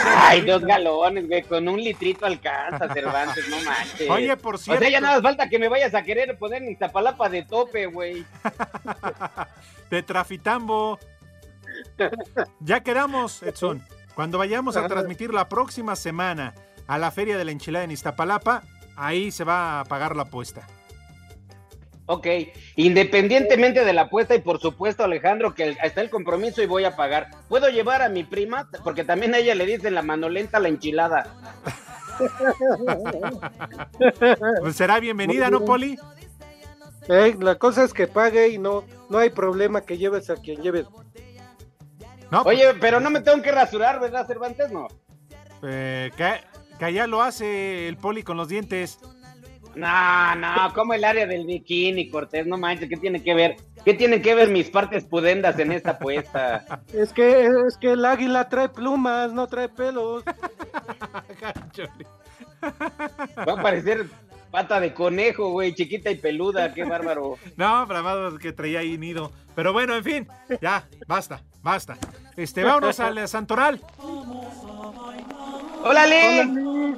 [0.03, 4.09] Ay, dos galones, güey, con un litrito alcanza, Cervantes, no manches.
[4.09, 6.61] Oye, por O sea, ya cierto- nada más falta que me vayas a querer poner
[6.61, 8.25] mi Iztapalapa de tope, güey.
[9.89, 10.99] De Trafitambo.
[12.59, 13.83] Ya quedamos, Edson.
[14.15, 16.53] Cuando vayamos a transmitir la próxima semana
[16.87, 18.63] a la Feria de la Enchilada en Iztapalapa,
[18.95, 20.67] ahí se va a pagar la apuesta.
[22.07, 22.27] Ok,
[22.75, 26.95] independientemente de la apuesta y por supuesto, Alejandro, que está el compromiso y voy a
[26.95, 27.31] pagar.
[27.49, 28.69] ¿Puedo llevar a mi prima?
[28.83, 31.27] Porque también a ella le dicen la mano lenta a la enchilada.
[34.61, 35.97] Pues será bienvenida, ¿no, Poli?
[37.09, 40.61] Eh, la cosa es que pague y no, no hay problema que lleves a quien
[40.61, 40.87] lleves.
[42.45, 44.71] Oye, pero no me tengo que rasurar, ¿verdad, Cervantes?
[44.71, 44.87] No.
[45.61, 46.41] Eh, que,
[46.79, 48.99] que allá lo hace el Poli con los dientes.
[49.75, 53.57] No, no, como el área del bikini, Cortés, no manches, ¿qué tiene que ver?
[53.83, 56.81] ¿Qué tienen que ver mis partes pudendas en esta apuesta?
[56.93, 60.23] Es que, es que el águila trae plumas, no trae pelos.
[63.47, 64.07] Va a parecer
[64.49, 67.37] pata de conejo, güey, chiquita y peluda, qué bárbaro.
[67.57, 69.31] No, bravado que traía ahí nido.
[69.53, 70.27] Pero bueno, en fin,
[70.61, 71.97] ya, basta, basta.
[72.37, 73.81] Este, vámonos al Santoral.
[75.83, 76.95] ¡Hola, Lee!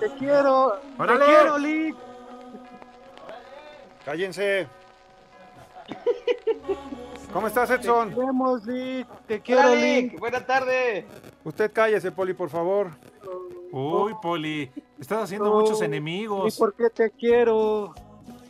[0.00, 1.20] Te quiero, ¡Órale!
[1.20, 1.96] te quiero, Lick.
[4.04, 4.66] Cállense.
[7.32, 8.10] ¿Cómo estás, Edson?
[8.10, 9.08] Te queremos, Lick.
[9.26, 10.12] Te quiero, Lick.
[10.12, 11.06] Lick, buena tarde.
[11.44, 12.90] Usted cállese, Poli, por favor.
[13.72, 14.70] Uy, Poli,
[15.00, 16.56] estás haciendo No, muchos ¿Y enemigos.
[16.56, 17.92] por qué te quiero?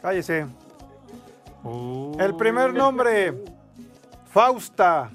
[0.02, 0.46] Cállese.
[2.18, 3.42] El primer nombre,
[4.26, 5.10] Fausta.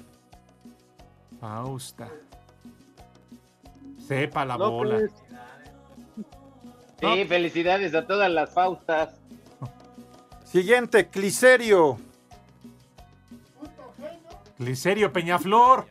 [1.40, 2.08] Fausta.
[4.06, 5.00] Sepa la bola.
[7.00, 9.20] Sí, felicidades a todas las Faustas.
[10.44, 11.98] Siguiente, Cliserio.
[14.58, 15.86] Licerio Peñaflor.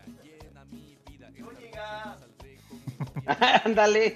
[3.65, 4.15] Ándale.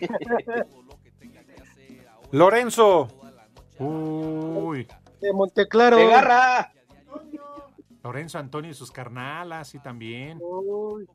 [2.31, 3.07] Lorenzo.
[3.79, 4.87] Uy.
[5.21, 5.97] De Monteclaro.
[5.97, 6.73] ¡Se agarra!
[8.03, 10.39] Lorenzo Antonio y sus carnalas, sí, también.
[10.41, 11.07] Uy.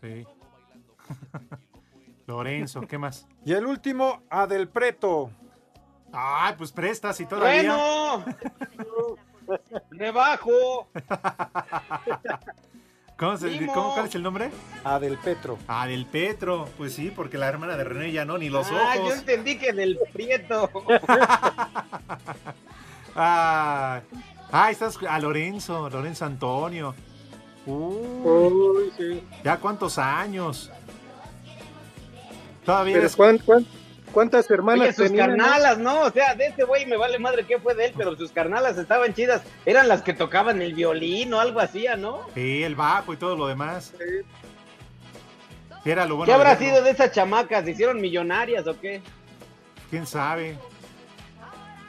[0.00, 0.24] Sí.
[2.38, 3.26] Lorenzo, ¿qué más?
[3.46, 5.30] Y el último, Adelpreto.
[6.12, 7.74] Ay, pues prestas y todavía.
[7.74, 8.24] Bueno.
[9.90, 10.88] Rebajo.
[13.18, 14.50] ¿Cómo se- cómo- ¿Cuál es el nombre?
[14.84, 15.58] Adelpetro.
[15.66, 16.68] Ah, del Petro.
[16.76, 19.14] Pues sí, porque la hermana de René ya no, ni los Ah, yo ojos.
[19.20, 20.70] entendí que del Prieto.
[23.20, 24.00] Ah,
[24.52, 26.94] ah, estás a Lorenzo, Lorenzo Antonio.
[27.66, 29.24] Uy, Uy, sí.
[29.42, 30.70] ya cuántos años.
[32.68, 33.66] Todavía Pero eres- ¿cuán- cuán-
[34.12, 36.02] ¿cuántas hermanas Oye, sus tenían, carnalas, ¿no?
[36.02, 38.76] O sea, de este güey me vale madre qué fue de él, pero sus carnalas
[38.76, 39.40] estaban chidas.
[39.64, 42.26] Eran las que tocaban el violín o algo así, ¿no?
[42.34, 43.94] Sí, el bajo y todo lo demás.
[45.82, 46.66] Sí, era lo bueno ¿Qué habrá verlo.
[46.66, 47.64] sido de esas chamacas?
[47.64, 49.00] ¿Se hicieron millonarias o qué?
[49.88, 50.58] ¿Quién sabe?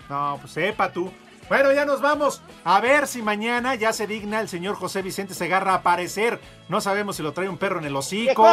[0.10, 1.12] No, pues sepa tú.
[1.50, 2.42] Bueno, ya nos vamos.
[2.64, 6.40] A ver si mañana ya se digna el señor José Vicente Segarra a aparecer.
[6.70, 8.44] No sabemos si lo trae un perro en el hocico.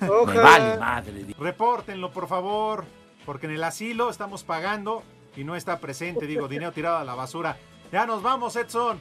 [0.00, 1.26] Me vale madre.
[1.38, 2.84] Repórtenlo, por favor,
[3.26, 5.02] porque en el asilo estamos pagando
[5.36, 7.56] y no está presente, digo, dinero tirado a la basura.
[7.92, 9.00] Ya nos vamos, Edson.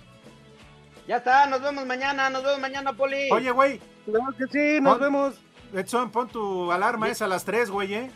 [1.08, 3.30] Ya está, nos vemos mañana, nos vemos mañana, Poli.
[3.32, 3.80] Oye, güey.
[4.06, 5.36] Claro que sí, nos Pon- vemos.
[5.74, 8.12] Edson, pon tu alarma esa a las 3, güey, ¿eh?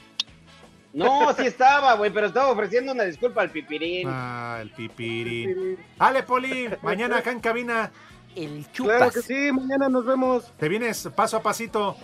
[0.94, 4.08] No, sí estaba, güey, pero estaba ofreciendo una disculpa al pipirín.
[4.12, 5.78] Ah, el pipirín.
[5.98, 7.92] Dale, Poli, mañana acá en cabina.
[8.36, 10.52] El Claro que sí, mañana nos vemos.
[10.58, 11.96] Te vienes paso a pasito.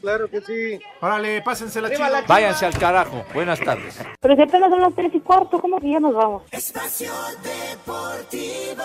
[0.00, 0.78] Claro que sí.
[1.00, 2.04] Órale, pásensela chido.
[2.26, 3.24] Váyanse al carajo.
[3.34, 3.98] Buenas tardes.
[4.20, 6.42] Pero si apenas son las tres y cuarto, ¿cómo que ya nos vamos?
[6.52, 8.84] Espacio Deportivo.